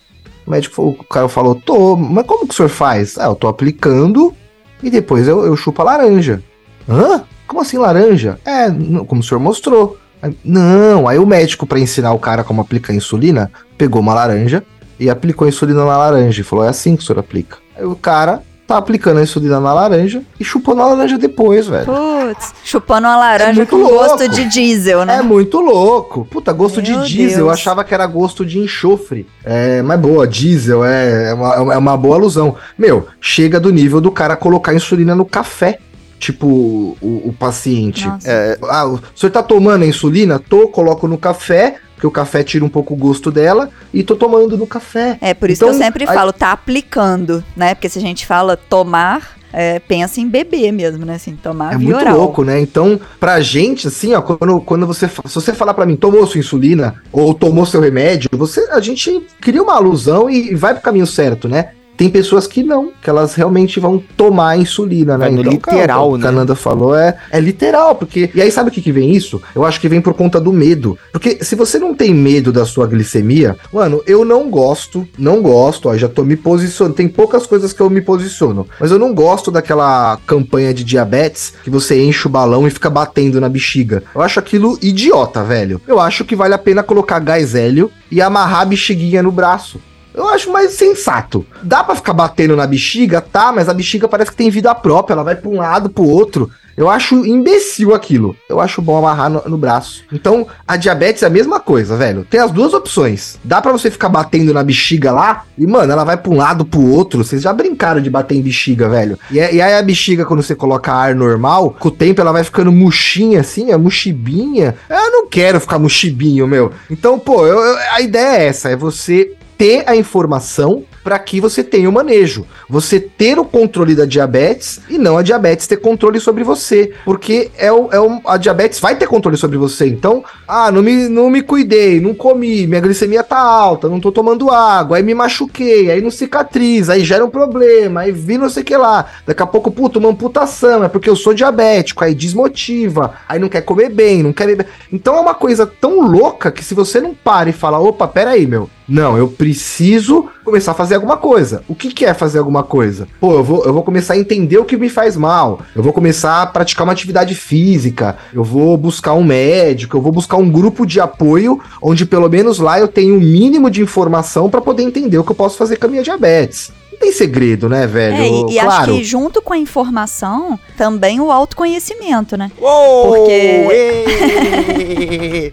[0.46, 3.16] O médico, o cara falou, tô, mas como que o senhor faz?
[3.16, 4.34] Ah, eu tô aplicando
[4.82, 6.42] e depois eu, eu chupo a laranja.
[6.86, 7.22] Hã?
[7.46, 8.38] Como assim laranja?
[8.44, 8.70] É,
[9.06, 9.98] como o senhor mostrou.
[10.44, 14.62] Não, aí o médico, para ensinar o cara como aplicar insulina, pegou uma laranja
[14.98, 17.58] e aplicou a insulina na laranja e falou: é assim que o senhor aplica.
[17.76, 21.84] Aí o cara tá aplicando a insulina na laranja e chupando a laranja depois, velho.
[21.84, 23.94] Putz, chupando uma laranja é com louco.
[23.94, 25.16] gosto de diesel, né?
[25.16, 26.26] É muito louco.
[26.30, 27.28] Puta, gosto Meu de diesel.
[27.28, 27.38] Deus.
[27.38, 29.26] Eu achava que era gosto de enxofre.
[29.44, 32.56] É, mas boa, diesel é, é uma, é uma boa alusão.
[32.78, 35.78] Meu, chega do nível do cara colocar insulina no café
[36.18, 38.08] tipo, o, o paciente.
[38.24, 40.38] É, ah, o senhor tá tomando a insulina?
[40.38, 44.16] Tô, coloco no café, porque o café tira um pouco o gosto dela, e tô
[44.16, 45.16] tomando no café.
[45.20, 46.14] É, por isso então, que eu então, sempre aí...
[46.14, 47.76] falo, tá aplicando, né?
[47.76, 51.14] Porque se a gente fala tomar, é, pensa em beber mesmo, né?
[51.14, 52.16] Assim, tomar É muito oral.
[52.16, 52.60] louco, né?
[52.60, 55.06] Então, pra gente, assim, ó, quando, quando você.
[55.06, 59.24] Se você falar pra mim, tomou sua insulina ou tomou seu remédio, você, a gente
[59.40, 61.70] cria uma alusão e vai pro caminho certo, né?
[61.96, 65.28] Tem pessoas que não, que elas realmente vão tomar insulina, né?
[65.28, 66.18] É então, literal, cara, né?
[66.18, 68.30] O Cananda falou é, é literal, porque.
[68.34, 69.40] E aí, sabe o que, que vem isso?
[69.54, 70.98] Eu acho que vem por conta do medo.
[71.12, 75.88] Porque se você não tem medo da sua glicemia, mano, eu não gosto, não gosto,
[75.88, 76.96] ó, já tô me posicionando.
[76.96, 81.54] Tem poucas coisas que eu me posiciono, mas eu não gosto daquela campanha de diabetes
[81.62, 84.02] que você enche o balão e fica batendo na bexiga.
[84.14, 85.80] Eu acho aquilo idiota, velho.
[85.86, 89.80] Eu acho que vale a pena colocar gás hélio e amarrar a bexiguinha no braço.
[90.14, 91.46] Eu acho mais sensato.
[91.62, 95.14] Dá para ficar batendo na bexiga, tá, mas a bexiga parece que tem vida própria,
[95.14, 96.50] ela vai pra um lado, pro outro.
[96.76, 98.34] Eu acho imbecil aquilo.
[98.48, 100.02] Eu acho bom amarrar no, no, braço.
[100.12, 102.26] Então, a diabetes é a mesma coisa, velho.
[102.28, 103.38] Tem as duas opções.
[103.44, 106.64] Dá para você ficar batendo na bexiga lá e, mano, ela vai pra um lado,
[106.64, 107.22] pro outro.
[107.22, 109.18] Vocês já brincaram de bater em bexiga, velho.
[109.30, 112.42] E, e aí a bexiga, quando você coloca ar normal, com o tempo ela vai
[112.42, 114.74] ficando murchinha assim, é muxibinha.
[114.88, 116.72] Eu não quero ficar muxibinho, meu.
[116.90, 119.32] Então, pô, eu, eu, a ideia é essa: é você
[119.62, 122.44] ter a informação para que você tenha o manejo.
[122.68, 126.92] Você ter o controle da diabetes e não a diabetes ter controle sobre você.
[127.04, 129.86] Porque é o, é o, a diabetes vai ter controle sobre você.
[129.86, 134.10] Então, ah, não me, não me cuidei, não comi, minha glicemia tá alta, não tô
[134.10, 138.50] tomando água, aí me machuquei, aí não cicatriza, aí gera um problema, aí vi não
[138.50, 139.06] sei o que lá.
[139.24, 143.48] Daqui a pouco, puta, uma amputação, é porque eu sou diabético, aí desmotiva, aí não
[143.48, 144.66] quer comer bem, não quer beber.
[144.92, 148.44] Então é uma coisa tão louca que se você não para e fala, opa, peraí,
[148.44, 151.64] meu, não, eu preciso começar a fazer alguma coisa.
[151.66, 153.08] O que, que é fazer alguma coisa?
[153.18, 155.62] Pô, eu vou, eu vou começar a entender o que me faz mal.
[155.74, 158.18] Eu vou começar a praticar uma atividade física.
[158.34, 159.96] Eu vou buscar um médico.
[159.96, 163.20] Eu vou buscar um grupo de apoio onde pelo menos lá eu tenho o um
[163.20, 166.70] mínimo de informação para poder entender o que eu posso fazer com a minha diabetes
[167.02, 168.16] tem segredo, né, velho?
[168.16, 168.70] É, e, e claro.
[168.70, 172.50] acho que junto com a informação, também o autoconhecimento, né?
[172.60, 173.16] Uou!
[173.16, 173.66] Porque.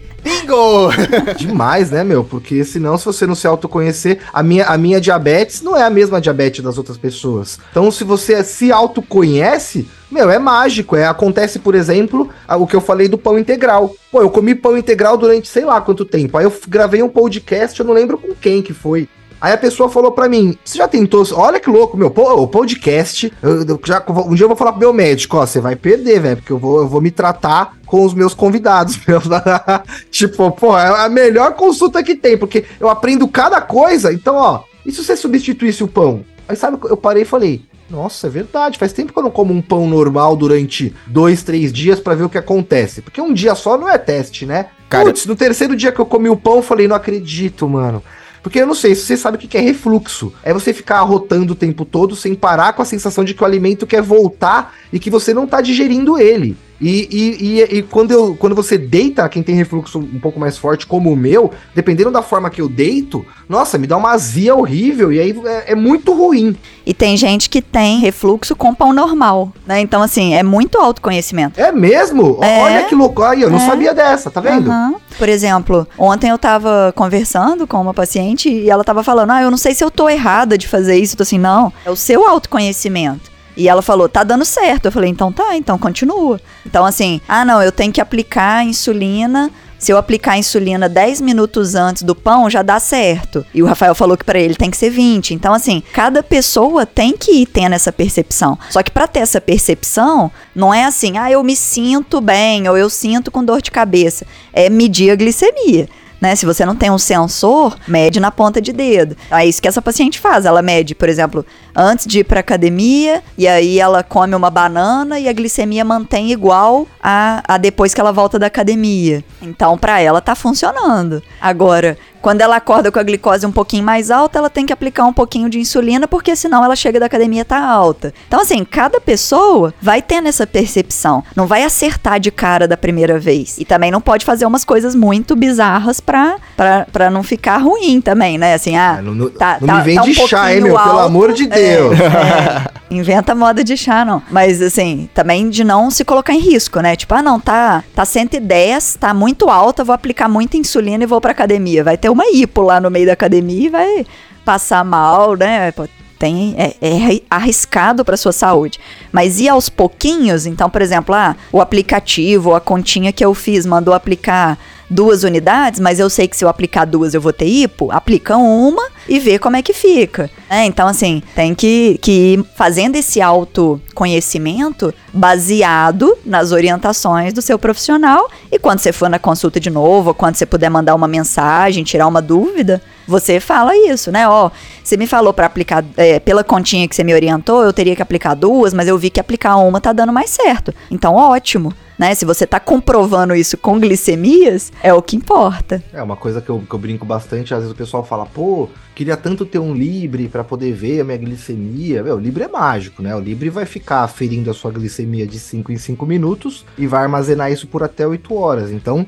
[0.22, 0.90] Bingo!
[1.36, 2.22] Demais, né, meu?
[2.22, 5.90] Porque senão, se você não se autoconhecer, a minha, a minha diabetes não é a
[5.90, 7.58] mesma diabetes das outras pessoas.
[7.70, 10.94] Então, se você se autoconhece, meu, é mágico.
[10.94, 13.94] É, acontece, por exemplo, o que eu falei do pão integral.
[14.12, 16.38] Pô, eu comi pão integral durante sei lá quanto tempo.
[16.38, 19.08] Aí eu gravei um podcast, eu não lembro com quem que foi.
[19.40, 21.24] Aí a pessoa falou para mim: Você já tentou?
[21.32, 23.32] Olha que louco, meu, o podcast.
[23.42, 26.20] Eu, eu, já, um dia eu vou falar pro meu médico: Ó, você vai perder,
[26.20, 28.98] velho, porque eu vou, eu vou me tratar com os meus convidados.
[29.06, 29.24] Meus,
[30.10, 34.12] tipo, pô, é a melhor consulta que tem, porque eu aprendo cada coisa.
[34.12, 36.24] Então, ó, e se você substituísse o pão?
[36.46, 38.78] Aí sabe, eu parei e falei: nossa, é verdade.
[38.78, 42.24] Faz tempo que eu não como um pão normal durante dois, três dias para ver
[42.24, 43.02] o que acontece.
[43.02, 44.66] Porque um dia só não é teste, né?
[44.88, 48.02] Cara, Puts, no terceiro dia que eu comi o pão, eu falei, não acredito, mano.
[48.42, 50.32] Porque eu não sei se você sabe o que é refluxo.
[50.42, 53.46] É você ficar arrotando o tempo todo sem parar com a sensação de que o
[53.46, 56.56] alimento quer voltar e que você não tá digerindo ele.
[56.80, 60.56] E, e, e, e, quando, eu, quando você deita, quem tem refluxo um pouco mais
[60.56, 64.54] forte, como o meu, dependendo da forma que eu deito, nossa, me dá uma azia
[64.54, 66.56] horrível e aí é, é muito ruim.
[66.86, 69.80] E tem gente que tem refluxo com pão normal, né?
[69.80, 71.60] Então, assim, é muito autoconhecimento.
[71.60, 72.38] É mesmo?
[72.42, 73.22] É, Olha que louco.
[73.22, 73.66] Aí, eu não é.
[73.66, 74.70] sabia dessa, tá vendo?
[74.70, 74.96] Uhum.
[75.18, 79.50] Por exemplo, ontem eu tava conversando com uma paciente e ela tava falando: Ah, eu
[79.50, 81.14] não sei se eu tô errada de fazer isso.
[81.14, 83.30] Eu tô assim, não, é o seu autoconhecimento.
[83.60, 84.86] E ela falou, tá dando certo.
[84.86, 86.40] Eu falei, então tá, então continua.
[86.64, 89.50] Então, assim, ah, não, eu tenho que aplicar insulina.
[89.78, 93.44] Se eu aplicar insulina 10 minutos antes do pão, já dá certo.
[93.52, 95.34] E o Rafael falou que para ele tem que ser 20.
[95.34, 98.58] Então, assim, cada pessoa tem que ir tendo essa percepção.
[98.70, 102.78] Só que para ter essa percepção, não é assim, ah, eu me sinto bem ou
[102.78, 104.26] eu sinto com dor de cabeça.
[104.54, 105.86] É medir a glicemia
[106.20, 106.36] né?
[106.36, 109.16] Se você não tem um sensor, mede na ponta de dedo.
[109.30, 110.44] É isso que essa paciente faz.
[110.44, 111.44] Ela mede, por exemplo,
[111.74, 116.30] antes de ir para academia, e aí ela come uma banana e a glicemia mantém
[116.30, 119.24] igual a, a depois que ela volta da academia.
[119.40, 121.22] Então, para ela tá funcionando.
[121.40, 125.06] Agora, quando ela acorda com a glicose um pouquinho mais alta, ela tem que aplicar
[125.06, 128.12] um pouquinho de insulina, porque senão ela chega da academia tá alta.
[128.28, 131.24] Então, assim, cada pessoa vai tendo essa percepção.
[131.34, 133.56] Não vai acertar de cara da primeira vez.
[133.58, 138.00] E também não pode fazer umas coisas muito bizarras pra, pra, pra não ficar ruim
[138.00, 138.54] também, né?
[138.54, 140.76] Assim, ah, é, não, tá, não tá, me vem tá um chá, hein, meu?
[140.76, 142.00] Alto, pelo amor de Deus.
[142.00, 144.20] É, é, inventa moda de chá, não.
[144.28, 146.96] Mas, assim, também de não se colocar em risco, né?
[146.96, 151.20] Tipo, ah, não, tá, tá 110, tá muito alta, vou aplicar muita insulina e vou
[151.20, 151.84] pra academia.
[151.84, 154.06] Vai ter uma hipo lá no meio da academia e vai
[154.44, 155.72] passar mal, né?
[156.18, 158.80] Tem, é, é arriscado para sua saúde.
[159.12, 163.64] Mas ir aos pouquinhos, então, por exemplo, ah, o aplicativo, a continha que eu fiz,
[163.64, 164.58] mandou aplicar
[164.90, 168.36] duas unidades, mas eu sei que se eu aplicar duas eu vou ter hipo, aplica
[168.36, 170.28] uma e vê como é que fica.
[170.48, 177.58] É, então, assim, tem que, que ir fazendo esse autoconhecimento baseado nas orientações do seu
[177.58, 178.28] profissional.
[178.50, 182.08] E quando você for na consulta de novo, quando você puder mandar uma mensagem, tirar
[182.08, 184.28] uma dúvida, você fala isso, né?
[184.28, 184.50] Ó,
[184.82, 188.02] você me falou para aplicar, é, pela continha que você me orientou, eu teria que
[188.02, 190.74] aplicar duas, mas eu vi que aplicar uma tá dando mais certo.
[190.90, 192.14] Então, ótimo né?
[192.14, 195.84] Se você tá comprovando isso com glicemias, é o que importa.
[195.92, 198.70] É uma coisa que eu, que eu brinco bastante, às vezes o pessoal fala, pô,
[198.94, 202.02] queria tanto ter um Libre para poder ver a minha glicemia.
[202.02, 203.14] Meu, o Libre é mágico, né?
[203.14, 207.02] O Libre vai ficar ferindo a sua glicemia de 5 em 5 minutos e vai
[207.02, 208.70] armazenar isso por até 8 horas.
[208.70, 209.06] Então,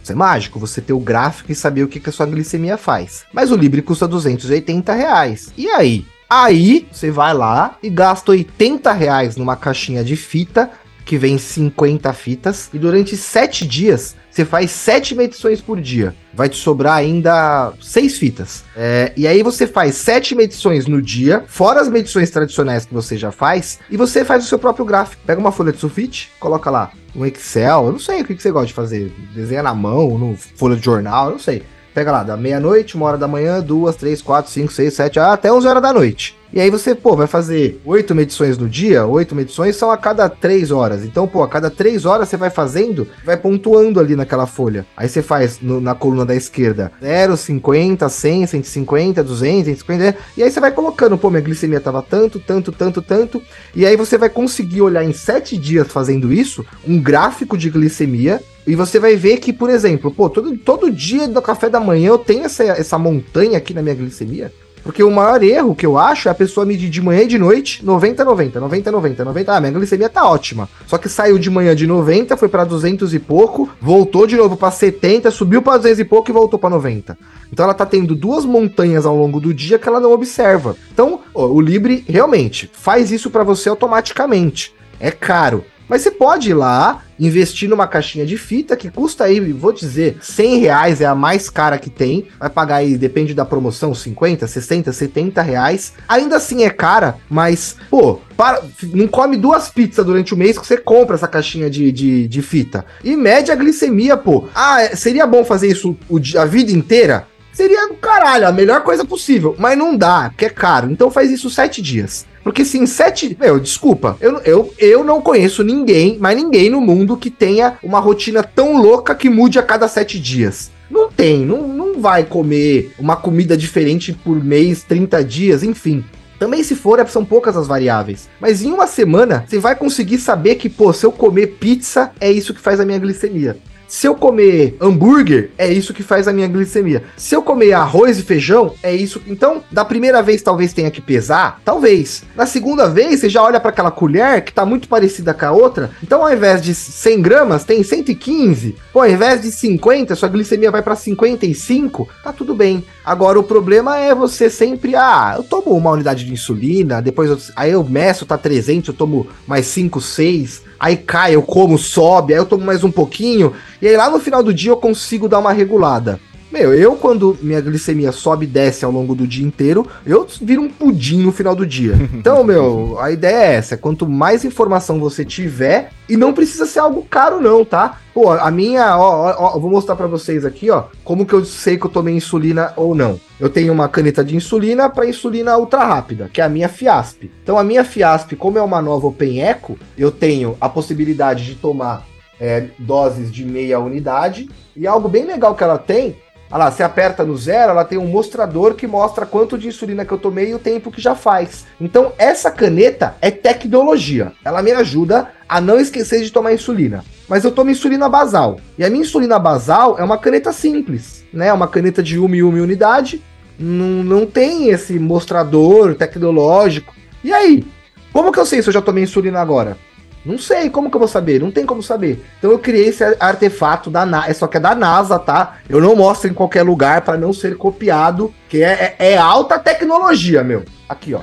[0.00, 2.78] isso é mágico, você ter o gráfico e saber o que, que a sua glicemia
[2.78, 3.24] faz.
[3.32, 5.52] Mas o Libre custa 280 reais.
[5.56, 6.06] E aí?
[6.30, 10.70] Aí você vai lá e gasta 80 reais numa caixinha de fita
[11.04, 16.12] que vem 50 fitas, e durante 7 dias você faz 7 medições por dia.
[16.32, 18.64] Vai te sobrar ainda 6 fitas.
[18.76, 23.16] É, e aí você faz 7 medições no dia, fora as medições tradicionais que você
[23.16, 25.22] já faz, e você faz o seu próprio gráfico.
[25.24, 28.50] Pega uma folha de sulfite, coloca lá um Excel, eu não sei o que você
[28.50, 29.12] gosta de fazer.
[29.32, 31.62] Desenha na mão, no folha de jornal, eu não sei.
[31.94, 35.52] pega lá, da meia-noite, uma hora da manhã, duas, três, quatro, cinco, seis, sete, até
[35.52, 36.36] 11 horas da noite.
[36.54, 40.28] E aí você, pô, vai fazer oito medições no dia, oito medições são a cada
[40.28, 41.04] três horas.
[41.04, 44.86] Então, pô, a cada três horas você vai fazendo, vai pontuando ali naquela folha.
[44.96, 50.16] Aí você faz no, na coluna da esquerda 0, 50, 100, 150, 200, 150.
[50.36, 53.42] E aí você vai colocando, pô, minha glicemia tava tanto, tanto, tanto, tanto.
[53.74, 58.40] E aí você vai conseguir olhar em sete dias fazendo isso, um gráfico de glicemia
[58.64, 62.10] e você vai ver que, por exemplo, pô, todo, todo dia do café da manhã
[62.10, 64.52] eu tenho essa, essa montanha aqui na minha glicemia.
[64.84, 67.38] Porque o maior erro que eu acho é a pessoa medir de manhã e de
[67.38, 69.52] noite 90, 90, 90, 90, 90.
[69.52, 70.68] Ah, minha glicemia tá ótima.
[70.86, 74.58] Só que saiu de manhã de 90, foi para 200 e pouco, voltou de novo
[74.58, 77.16] para 70, subiu para 200 e pouco e voltou para 90.
[77.50, 80.76] Então ela tá tendo duas montanhas ao longo do dia que ela não observa.
[80.92, 84.74] Então, ó, o Libre realmente faz isso para você automaticamente.
[85.00, 85.64] É caro.
[85.94, 90.16] Mas você pode ir lá, investir numa caixinha de fita que custa aí, vou dizer,
[90.20, 92.26] 100 reais é a mais cara que tem.
[92.36, 95.92] Vai pagar aí, depende da promoção, 50, 60, 70 reais.
[96.08, 98.60] Ainda assim é cara, mas, pô, para,
[98.92, 102.42] não come duas pizzas durante o mês que você compra essa caixinha de, de, de
[102.42, 102.84] fita.
[103.04, 104.48] E mede a glicemia, pô.
[104.52, 105.96] Ah, é, seria bom fazer isso
[106.36, 107.28] a vida inteira?
[107.54, 109.54] Seria do caralho, a melhor coisa possível.
[109.58, 110.90] Mas não dá, porque é caro.
[110.90, 112.26] Então faz isso sete dias.
[112.42, 113.36] Porque se em sete.
[113.40, 114.18] Meu, desculpa.
[114.20, 118.76] Eu, eu, eu não conheço ninguém, mas ninguém no mundo que tenha uma rotina tão
[118.76, 120.70] louca que mude a cada sete dias.
[120.90, 126.04] Não tem, não, não vai comer uma comida diferente por mês, 30 dias, enfim.
[126.38, 128.28] Também se for, é, são poucas as variáveis.
[128.38, 132.30] Mas em uma semana, você vai conseguir saber que, pô, se eu comer pizza, é
[132.30, 133.56] isso que faz a minha glicemia.
[133.94, 137.04] Se eu comer hambúrguer, é isso que faz a minha glicemia.
[137.16, 139.22] Se eu comer arroz e feijão, é isso.
[139.24, 142.24] Então, da primeira vez talvez tenha que pesar, talvez.
[142.34, 145.52] Na segunda vez, você já olha para aquela colher que tá muito parecida com a
[145.52, 145.92] outra.
[146.02, 148.74] Então, ao invés de 100 gramas, tem 115.
[148.92, 152.08] Pô, ao invés de 50, sua glicemia vai para 55.
[152.24, 152.84] Tá tudo bem.
[153.04, 157.38] Agora, o problema é você sempre, ah, eu tomo uma unidade de insulina, depois eu,
[157.54, 162.34] aí eu meço, tá 300, eu tomo mais 5, 6 aí cai, eu como, sobe,
[162.34, 165.26] aí eu tomo mais um pouquinho, e aí lá no final do dia eu consigo
[165.26, 166.20] dar uma regulada.
[166.54, 170.62] Meu, eu quando minha glicemia sobe e desce ao longo do dia inteiro, eu viro
[170.62, 171.94] um pudim no final do dia.
[172.14, 176.78] Então, meu, a ideia é essa: quanto mais informação você tiver, e não precisa ser
[176.78, 177.98] algo caro, não, tá?
[178.14, 181.44] Pô, a minha, ó, ó, ó vou mostrar para vocês aqui, ó, como que eu
[181.44, 183.20] sei que eu tomei insulina ou não.
[183.40, 187.30] Eu tenho uma caneta de insulina para insulina ultra rápida, que é a minha Fiasp.
[187.42, 191.56] Então, a minha Fiasp, como é uma nova Open Eco, eu tenho a possibilidade de
[191.56, 192.06] tomar
[192.40, 194.48] é, doses de meia unidade.
[194.76, 196.16] E algo bem legal que ela tem
[196.50, 200.04] Olha lá, você aperta no zero, ela tem um mostrador que mostra quanto de insulina
[200.04, 201.66] que eu tomei e o tempo que já faz.
[201.80, 204.32] Então, essa caneta é tecnologia.
[204.44, 207.04] Ela me ajuda a não esquecer de tomar insulina.
[207.28, 208.60] Mas eu tomo insulina basal.
[208.78, 211.52] E a minha insulina basal é uma caneta simples, né?
[211.52, 213.22] Uma caneta de uma e uma unidade.
[213.58, 216.94] Não, não tem esse mostrador tecnológico.
[217.22, 217.64] E aí?
[218.12, 219.76] Como que eu sei se eu já tomei insulina agora?
[220.24, 221.40] Não sei, como que eu vou saber?
[221.40, 222.24] Não tem como saber.
[222.38, 225.58] Então eu criei esse artefato da NASA, só que é da NASA, tá?
[225.68, 229.58] Eu não mostro em qualquer lugar para não ser copiado, que é, é, é, alta
[229.58, 230.64] tecnologia, meu.
[230.88, 231.20] Aqui, ó.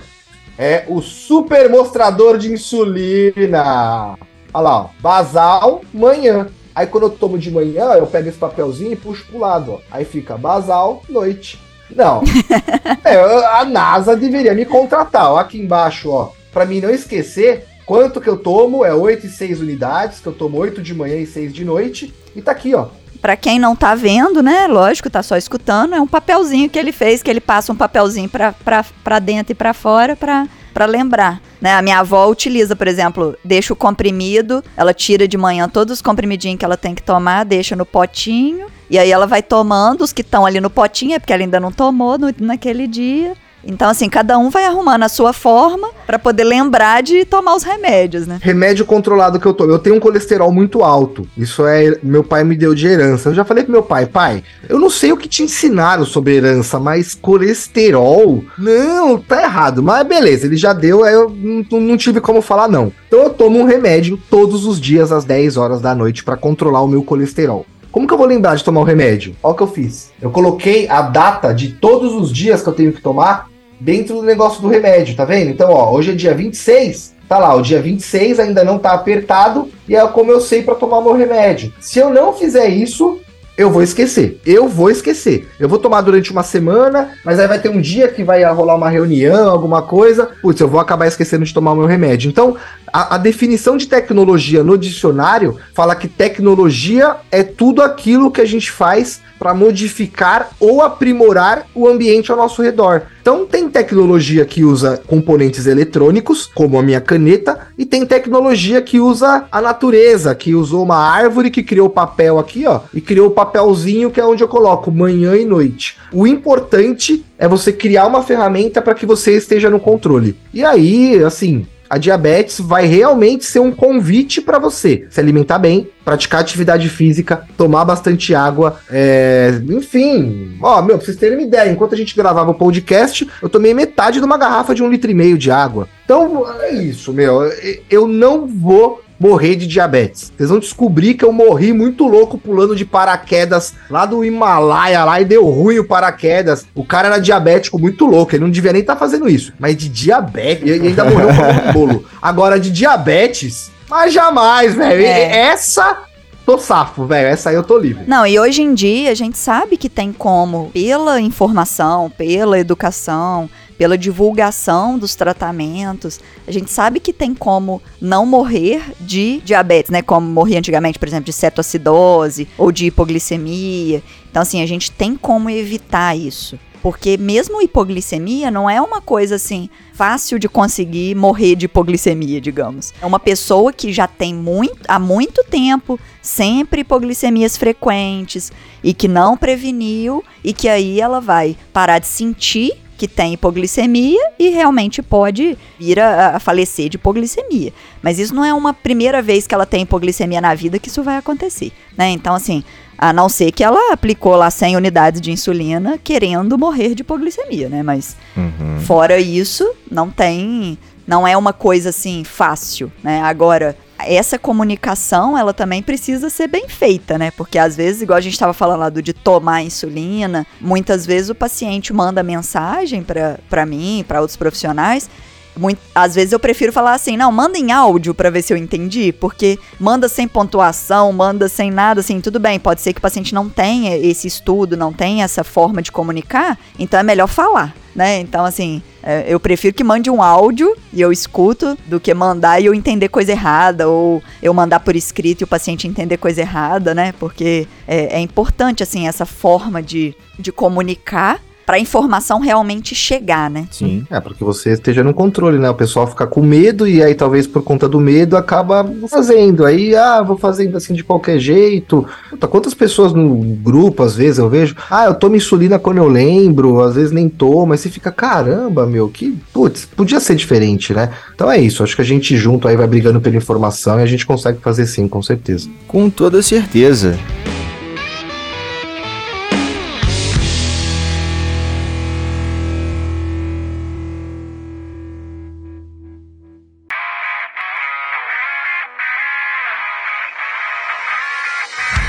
[0.58, 4.16] É o super mostrador de insulina.
[4.54, 4.90] Olha lá, ó.
[5.00, 6.48] Basal, manhã.
[6.76, 9.80] Aí quando eu tomo de manhã, eu pego esse papelzinho e puxo pro lado, ó.
[9.90, 11.60] Aí fica basal, noite.
[11.90, 12.22] Não.
[13.04, 13.18] é,
[13.58, 15.38] a NASA deveria me contratar, ó.
[15.38, 16.32] Aqui embaixo, ó.
[16.54, 18.86] Pra mim não esquecer, Quanto que eu tomo?
[18.86, 22.14] É 8 e 6 unidades, que eu tomo 8 de manhã e 6 de noite.
[22.36, 22.88] E tá aqui, ó.
[23.22, 24.66] Pra quem não tá vendo, né?
[24.68, 25.94] Lógico, tá só escutando.
[25.94, 29.52] É um papelzinho que ele fez, que ele passa um papelzinho pra, pra, pra dentro
[29.52, 31.40] e pra fora pra, pra lembrar.
[31.62, 31.74] Né?
[31.74, 36.02] A minha avó utiliza, por exemplo, deixa o comprimido, ela tira de manhã todos os
[36.02, 38.66] comprimidinhos que ela tem que tomar, deixa no potinho.
[38.90, 41.60] E aí ela vai tomando os que estão ali no potinho, é porque ela ainda
[41.60, 43.34] não tomou no, naquele dia.
[43.64, 47.64] Então, assim, cada um vai arrumando a sua forma para poder lembrar de tomar os
[47.64, 48.40] remédios, né?
[48.42, 49.72] Remédio controlado que eu tomo.
[49.72, 51.28] Eu tenho um colesterol muito alto.
[51.38, 51.98] Isso é.
[52.02, 53.30] Meu pai me deu de herança.
[53.30, 56.36] Eu já falei pro meu pai, pai, eu não sei o que te ensinaram sobre
[56.36, 58.44] herança, mas colesterol?
[58.58, 59.84] Não, tá errado.
[59.84, 62.92] Mas beleza, ele já deu, eu não, não tive como falar, não.
[63.08, 66.82] Então eu tomo um remédio todos os dias às 10 horas da noite para controlar
[66.82, 67.66] o meu colesterol.
[67.92, 69.36] Como que eu vou lembrar de tomar o remédio?
[69.44, 70.12] Olha o que eu fiz.
[70.22, 73.51] Eu coloquei a data de todos os dias que eu tenho que tomar
[73.82, 75.50] dentro do negócio do remédio, tá vendo?
[75.50, 79.70] Então, ó, hoje é dia 26, tá lá, o dia 26 ainda não tá apertado
[79.90, 81.74] e é como eu sei para tomar meu remédio.
[81.80, 83.20] Se eu não fizer isso,
[83.58, 84.40] eu vou esquecer.
[84.46, 85.48] Eu vou esquecer.
[85.60, 88.76] Eu vou tomar durante uma semana, mas aí vai ter um dia que vai rolar
[88.76, 90.30] uma reunião, alguma coisa.
[90.42, 92.30] Putz, eu vou acabar esquecendo de tomar o meu remédio.
[92.30, 92.56] Então,
[92.94, 98.46] A, a, definição de tecnologia no dicionário fala que tecnologia é tudo aquilo que a
[98.46, 103.04] gente faz para modificar ou aprimorar o ambiente ao nosso redor.
[103.22, 109.00] Então tem tecnologia que usa componentes eletrônicos, como a minha caneta, e tem tecnologia que
[109.00, 113.32] usa a natureza, que usou uma árvore que criou papel aqui, ó, e criou o
[113.32, 115.98] papelzinho que é onde eu coloco manhã e noite.
[116.12, 120.36] O importante é você criar uma ferramenta para que você esteja no controle.
[120.54, 125.90] E aí, assim, a diabetes vai realmente ser um convite para você se alimentar bem,
[126.06, 129.62] praticar atividade física, tomar bastante água, é...
[129.70, 130.58] enfim.
[130.62, 133.74] Ó, meu, pra vocês terem uma ideia, enquanto a gente gravava o podcast, eu tomei
[133.74, 135.90] metade de uma garrafa de um litro e meio de água.
[136.06, 137.42] Então, é isso, meu.
[137.90, 140.34] Eu não vou morrer de diabetes.
[140.36, 145.22] Vocês vão descobrir que eu morri muito louco pulando de paraquedas lá do Himalaia lá
[145.22, 146.66] e deu ruim o paraquedas.
[146.74, 149.54] O cara era diabético muito louco, ele não devia nem estar tá fazendo isso.
[149.60, 152.06] Mas de diabetes, e ainda morreu com um bolo.
[152.20, 155.04] Agora de diabetes, mas jamais, velho.
[155.04, 155.52] É.
[155.52, 156.06] Essa
[156.46, 157.28] tô safo, velho.
[157.28, 158.04] Essa aí eu tô livre.
[158.08, 163.50] Não, e hoje em dia a gente sabe que tem como, pela informação, pela educação,
[163.82, 166.20] pela divulgação dos tratamentos.
[166.48, 170.04] A gente sabe que tem como não morrer de diabetes, né?
[170.04, 174.04] Como morrer antigamente, por exemplo, de cetoacidose ou de hipoglicemia.
[174.30, 176.60] Então, assim, a gente tem como evitar isso.
[176.84, 182.94] Porque mesmo hipoglicemia não é uma coisa assim fácil de conseguir morrer de hipoglicemia, digamos.
[183.02, 188.52] É uma pessoa que já tem muito, há muito tempo sempre hipoglicemias frequentes
[188.84, 194.32] e que não preveniu e que aí ela vai parar de sentir que tem hipoglicemia
[194.38, 197.74] e realmente pode vir a, a, falecer de hipoglicemia.
[198.00, 201.02] Mas isso não é uma primeira vez que ela tem hipoglicemia na vida que isso
[201.02, 202.10] vai acontecer, né?
[202.12, 202.64] Então, assim,
[202.96, 207.70] a não ser que ela aplicou lá 100 unidades de insulina querendo morrer de hipoglicemia,
[207.70, 207.82] né?
[207.82, 208.80] Mas uhum.
[208.82, 210.78] fora isso, não tem,
[211.08, 213.20] não é uma coisa assim fácil, né?
[213.24, 213.76] Agora,
[214.06, 217.32] essa comunicação, ela também precisa ser bem feita, né?
[217.32, 221.30] Porque às vezes, igual a gente estava falando lá do de tomar insulina, muitas vezes
[221.30, 223.06] o paciente manda mensagem
[223.50, 225.10] para mim, para outros profissionais,
[225.58, 228.58] muito, às vezes eu prefiro falar assim, não, manda em áudio para ver se eu
[228.58, 233.02] entendi, porque manda sem pontuação, manda sem nada, assim, tudo bem, pode ser que o
[233.02, 237.76] paciente não tenha esse estudo, não tenha essa forma de comunicar, então é melhor falar,
[237.96, 238.20] né?
[238.20, 242.60] Então, assim, é, eu prefiro que mande um áudio e eu escuto do que mandar
[242.60, 246.42] e eu entender coisa errada, ou eu mandar por escrito e o paciente entender coisa
[246.42, 247.14] errada, né?
[247.20, 253.50] Porque é, é importante, assim, essa forma de, de comunicar para a informação realmente chegar,
[253.50, 253.68] né?
[253.72, 255.70] Sim, é para que você esteja no controle, né?
[255.70, 259.66] O pessoal fica com medo e aí talvez por conta do medo acaba fazendo.
[259.66, 262.06] Aí, ah, vou fazendo assim de qualquer jeito.
[262.30, 266.08] Puta, quantas pessoas no grupo às vezes eu vejo, ah, eu tomo insulina quando eu
[266.08, 270.94] lembro, às vezes nem tomo, mas você fica, caramba, meu, que putz, podia ser diferente,
[270.94, 271.10] né?
[271.34, 274.08] Então é isso, acho que a gente junto aí vai brigando pela informação e a
[274.08, 275.70] gente consegue fazer sim, com certeza.
[275.88, 277.18] Com toda certeza.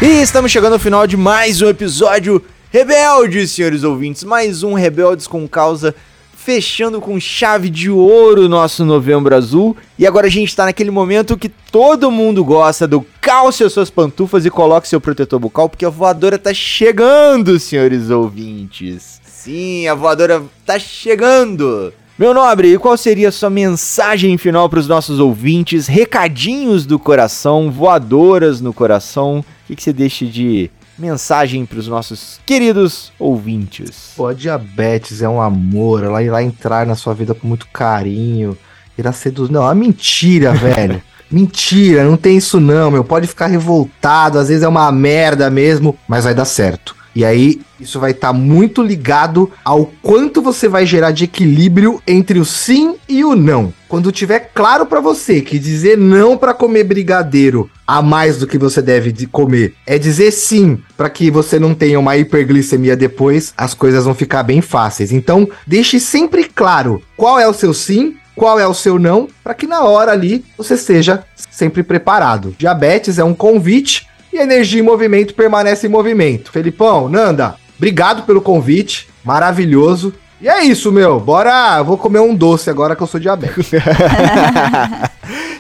[0.03, 4.25] E estamos chegando ao final de mais um episódio Rebeldes, senhores ouvintes.
[4.25, 5.95] Mais um Rebeldes com causa,
[6.37, 9.77] fechando com chave de ouro nosso Novembro Azul.
[9.97, 13.91] E agora a gente está naquele momento que todo mundo gosta do calce as suas
[13.91, 19.21] pantufas e coloque seu protetor bucal, porque a voadora tá chegando, senhores ouvintes.
[19.25, 21.95] Sim, a voadora tá chegando.
[22.23, 25.89] Meu nobre, e qual seria a sua mensagem final para os nossos ouvintes?
[25.89, 32.39] Recadinhos do coração, voadoras no coração que, que você deixa de mensagem para os nossos
[32.47, 34.13] queridos ouvintes?
[34.17, 38.57] Pô, a diabetes é um amor, ela irá entrar na sua vida com muito carinho,
[38.97, 39.51] irá seduzir.
[39.51, 41.03] Não, é mentira, velho.
[41.29, 43.03] Mentira, não tem isso não, meu.
[43.03, 47.02] Pode ficar revoltado, às vezes é uma merda mesmo, mas vai dar certo.
[47.15, 52.01] E aí, isso vai estar tá muito ligado ao quanto você vai gerar de equilíbrio
[52.07, 53.73] entre o sim e o não.
[53.89, 58.57] Quando tiver claro para você que dizer não para comer brigadeiro a mais do que
[58.57, 63.53] você deve de comer é dizer sim para que você não tenha uma hiperglicemia depois,
[63.57, 65.13] as coisas vão ficar bem fáceis.
[65.13, 69.55] Então, deixe sempre claro qual é o seu sim qual é o seu não, para
[69.55, 72.55] que na hora ali você seja sempre preparado.
[72.59, 76.51] Diabetes é um convite e energia em movimento permanece em movimento.
[76.51, 80.15] Felipão, Nanda, obrigado pelo convite, maravilhoso.
[80.41, 81.21] E é isso, meu.
[81.21, 83.61] Bora, vou comer um doce agora que eu sou diabético.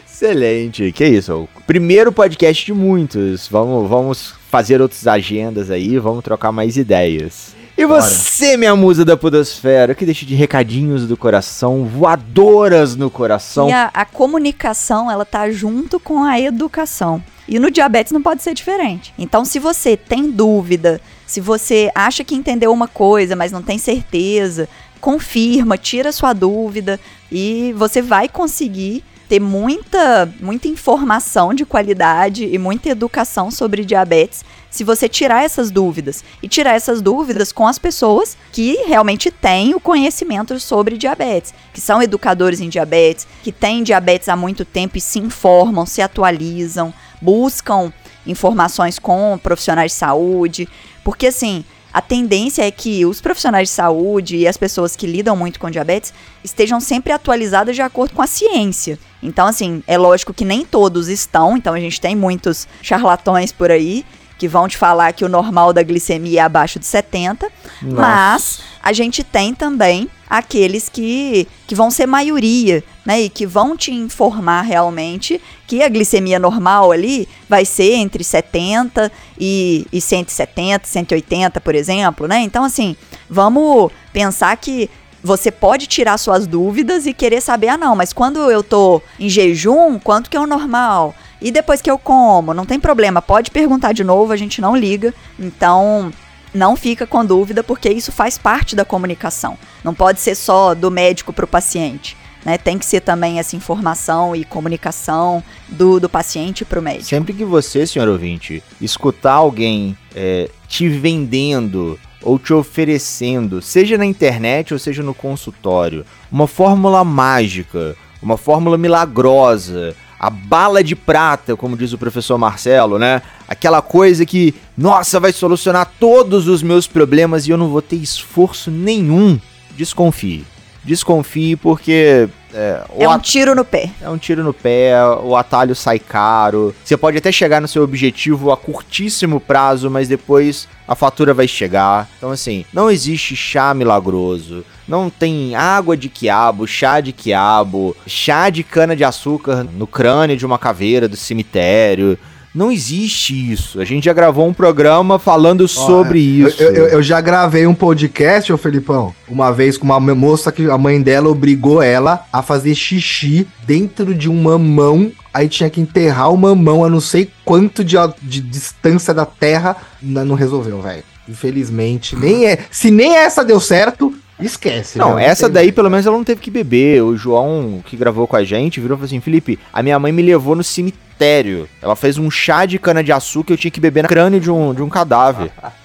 [0.05, 0.91] Excelente.
[0.93, 3.47] Que isso, primeiro podcast de muitos.
[3.49, 7.55] Vamos, vamos fazer outras agendas aí, vamos trocar mais ideias.
[7.83, 13.68] E você, minha musa da podosfera, que deixa de recadinhos do coração, voadoras no coração.
[13.68, 17.22] E a, a comunicação, ela tá junto com a educação.
[17.49, 19.12] E no diabetes não pode ser diferente.
[19.18, 23.78] Então, se você tem dúvida, se você acha que entendeu uma coisa, mas não tem
[23.78, 24.68] certeza,
[25.01, 29.03] confirma, tira sua dúvida e você vai conseguir
[29.33, 35.70] ter muita, muita informação de qualidade e muita educação sobre diabetes se você tirar essas
[35.70, 36.22] dúvidas.
[36.43, 41.80] E tirar essas dúvidas com as pessoas que realmente têm o conhecimento sobre diabetes, que
[41.80, 46.93] são educadores em diabetes, que têm diabetes há muito tempo e se informam, se atualizam,
[47.18, 47.91] buscam
[48.26, 50.68] informações com profissionais de saúde.
[51.03, 55.36] Porque assim, a tendência é que os profissionais de saúde e as pessoas que lidam
[55.36, 58.99] muito com diabetes estejam sempre atualizadas de acordo com a ciência.
[59.22, 63.70] Então, assim, é lógico que nem todos estão, então a gente tem muitos charlatões por
[63.70, 64.05] aí
[64.38, 67.47] que vão te falar que o normal da glicemia é abaixo de 70,
[67.82, 67.97] Nossa.
[68.01, 73.20] mas a gente tem também aqueles que, que vão ser maioria, né?
[73.20, 79.12] E que vão te informar realmente que a glicemia normal ali vai ser entre 70
[79.39, 82.41] e, e 170, 180, por exemplo, né?
[82.41, 82.97] Então, assim,
[83.28, 84.91] vamos pensar que
[85.22, 89.28] você pode tirar suas dúvidas e querer saber, ah, não, mas quando eu tô em
[89.28, 91.14] jejum, quanto que é o normal?
[91.41, 94.76] E depois que eu como, não tem problema, pode perguntar de novo, a gente não
[94.76, 95.14] liga.
[95.39, 96.12] Então,
[96.53, 99.57] não fica com dúvida, porque isso faz parte da comunicação.
[99.82, 102.16] Não pode ser só do médico para o paciente.
[102.44, 102.59] Né?
[102.59, 107.05] Tem que ser também essa informação e comunicação do, do paciente para o médico.
[107.05, 114.07] Sempre que você, senhor ouvinte, escutar alguém é, te vendendo ou te oferecendo, seja na
[114.07, 121.57] internet ou seja no consultório, uma fórmula mágica, uma fórmula milagrosa, a bala de prata,
[121.57, 123.20] como diz o professor Marcelo, né?
[123.49, 127.97] Aquela coisa que, nossa, vai solucionar todos os meus problemas e eu não vou ter
[127.97, 129.37] esforço nenhum.
[129.77, 130.45] Desconfie.
[130.85, 132.29] Desconfie porque.
[132.55, 133.90] É, é um tiro no pé.
[134.00, 136.74] É um tiro no pé, o atalho sai caro.
[136.84, 141.48] Você pode até chegar no seu objetivo a curtíssimo prazo, mas depois a fatura vai
[141.48, 142.09] chegar.
[142.18, 144.64] Então, assim, não existe chá milagroso.
[144.86, 150.36] Não tem água de quiabo, chá de quiabo, chá de cana de açúcar no crânio
[150.36, 152.18] de uma caveira do cemitério.
[152.55, 153.80] Não existe isso.
[153.80, 156.62] A gente já gravou um programa falando sobre isso.
[156.62, 160.68] Eu, eu, eu, já gravei um podcast, ô Felipão, uma vez com uma moça que
[160.68, 165.11] a mãe dela obrigou ela a fazer xixi dentro de um mamão.
[165.32, 169.76] Aí tinha que enterrar o mamão a não sei quanto de, de distância da terra.
[170.03, 171.05] Não resolveu, velho.
[171.26, 172.14] Infelizmente.
[172.16, 172.59] Nem é.
[172.70, 174.14] Se nem essa deu certo,
[174.47, 174.99] Esquece.
[174.99, 177.03] Não, essa daí pelo menos ela não teve que beber.
[177.03, 180.12] O João, que gravou com a gente, virou e falou assim: Felipe, a minha mãe
[180.12, 181.68] me levou no cemitério.
[181.80, 184.82] Ela fez um chá de cana-de-açúcar eu tinha que beber no crânio de um, de
[184.82, 185.51] um cadáver.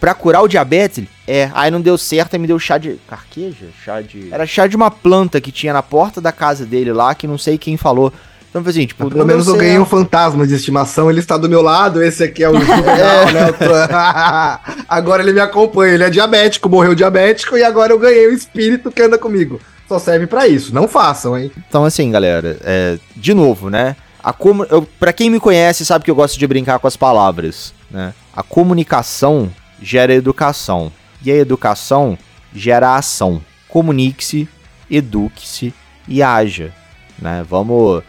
[0.00, 1.06] pra curar o diabetes?
[1.26, 2.98] É, aí não deu certo e me deu chá de.
[3.06, 3.66] Carqueja?
[3.84, 4.32] Chá de.
[4.32, 7.38] Era chá de uma planta que tinha na porta da casa dele lá, que não
[7.38, 8.12] sei quem falou.
[8.50, 11.60] Então, assim, tipo, pelo menos eu ganhei um fantasma de estimação, ele está do meu
[11.60, 13.54] lado, esse aqui é o Juvenal, né?
[14.88, 18.90] agora ele me acompanha, ele é diabético, morreu diabético e agora eu ganhei o espírito
[18.90, 19.60] que anda comigo.
[19.86, 21.50] Só serve para isso, não façam, hein?
[21.68, 23.96] Então, assim, galera, é, de novo, né?
[24.22, 24.64] A com...
[24.64, 28.12] eu, pra quem me conhece, sabe que eu gosto de brincar com as palavras, né?
[28.34, 30.92] A comunicação gera educação.
[31.24, 32.16] E a educação
[32.54, 33.42] gera ação.
[33.68, 34.48] Comunique-se,
[34.90, 35.74] eduque-se
[36.06, 36.72] e haja.
[37.18, 37.44] Né?
[37.48, 38.02] Vamos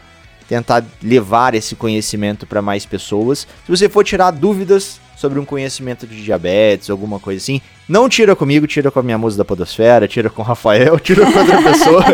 [0.50, 3.46] tentar levar esse conhecimento para mais pessoas.
[3.64, 8.34] Se você for tirar dúvidas sobre um conhecimento de diabetes, alguma coisa assim, não tira
[8.34, 11.62] comigo, tira com a minha musa da podosfera, tira com o Rafael, tira com outra
[11.62, 12.04] pessoa.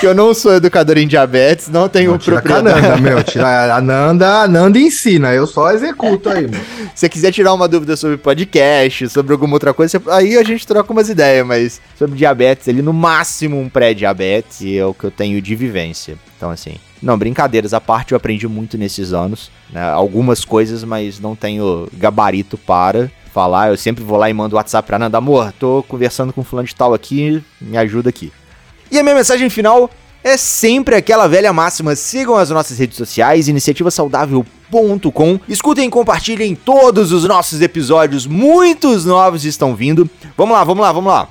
[0.00, 2.78] que eu não sou educador em diabetes, não tenho não, tira propriedade.
[2.78, 6.60] A Nanda, meu, tira a Nanda, a Nanda ensina, eu só executo aí, meu.
[6.96, 10.66] Se você quiser tirar uma dúvida sobre podcast, sobre alguma outra coisa, aí a gente
[10.66, 15.10] troca umas ideias, mas sobre diabetes, ele no máximo um pré-diabetes, é o que eu
[15.10, 16.16] tenho de vivência.
[16.36, 19.50] Então, assim, não, brincadeiras à parte, eu aprendi muito nesses anos.
[19.70, 19.82] Né?
[19.82, 23.70] Algumas coisas, mas não tenho gabarito para falar.
[23.70, 26.74] Eu sempre vou lá e mando WhatsApp pra Nanda, amor, tô conversando com fulano de
[26.74, 28.32] tal aqui, me ajuda aqui.
[28.90, 29.90] E a minha mensagem final
[30.24, 35.40] é sempre aquela velha máxima: sigam as nossas redes sociais, iniciativasaudável.com.
[35.48, 40.08] Escutem e compartilhem todos os nossos episódios, muitos novos estão vindo.
[40.36, 41.28] Vamos lá, vamos lá, vamos lá.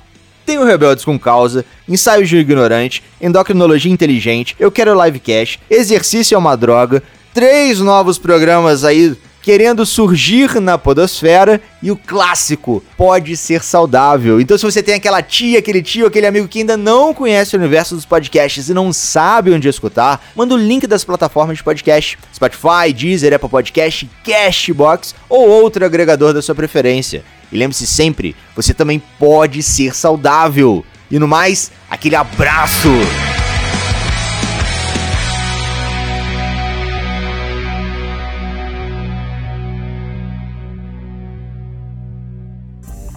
[0.48, 6.38] Tem o Rebeldes com Causa, Ensaios de Ignorante, Endocrinologia Inteligente, Eu Quero Livecast, Exercício é
[6.38, 7.02] uma Droga,
[7.34, 14.40] três novos programas aí querendo surgir na podosfera e o clássico pode ser saudável.
[14.40, 17.58] Então se você tem aquela tia, aquele tio, aquele amigo que ainda não conhece o
[17.58, 22.18] universo dos podcasts e não sabe onde escutar, manda o link das plataformas de podcast,
[22.34, 27.22] Spotify, Deezer, Apple Podcast, Cashbox ou outro agregador da sua preferência.
[27.50, 30.84] E lembre-se sempre, você também pode ser saudável.
[31.10, 32.90] E no mais, aquele abraço!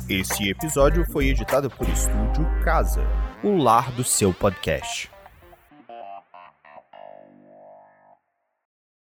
[0.10, 3.02] Esse episódio foi editado por Estúdio Casa,
[3.44, 5.11] o lar do seu podcast.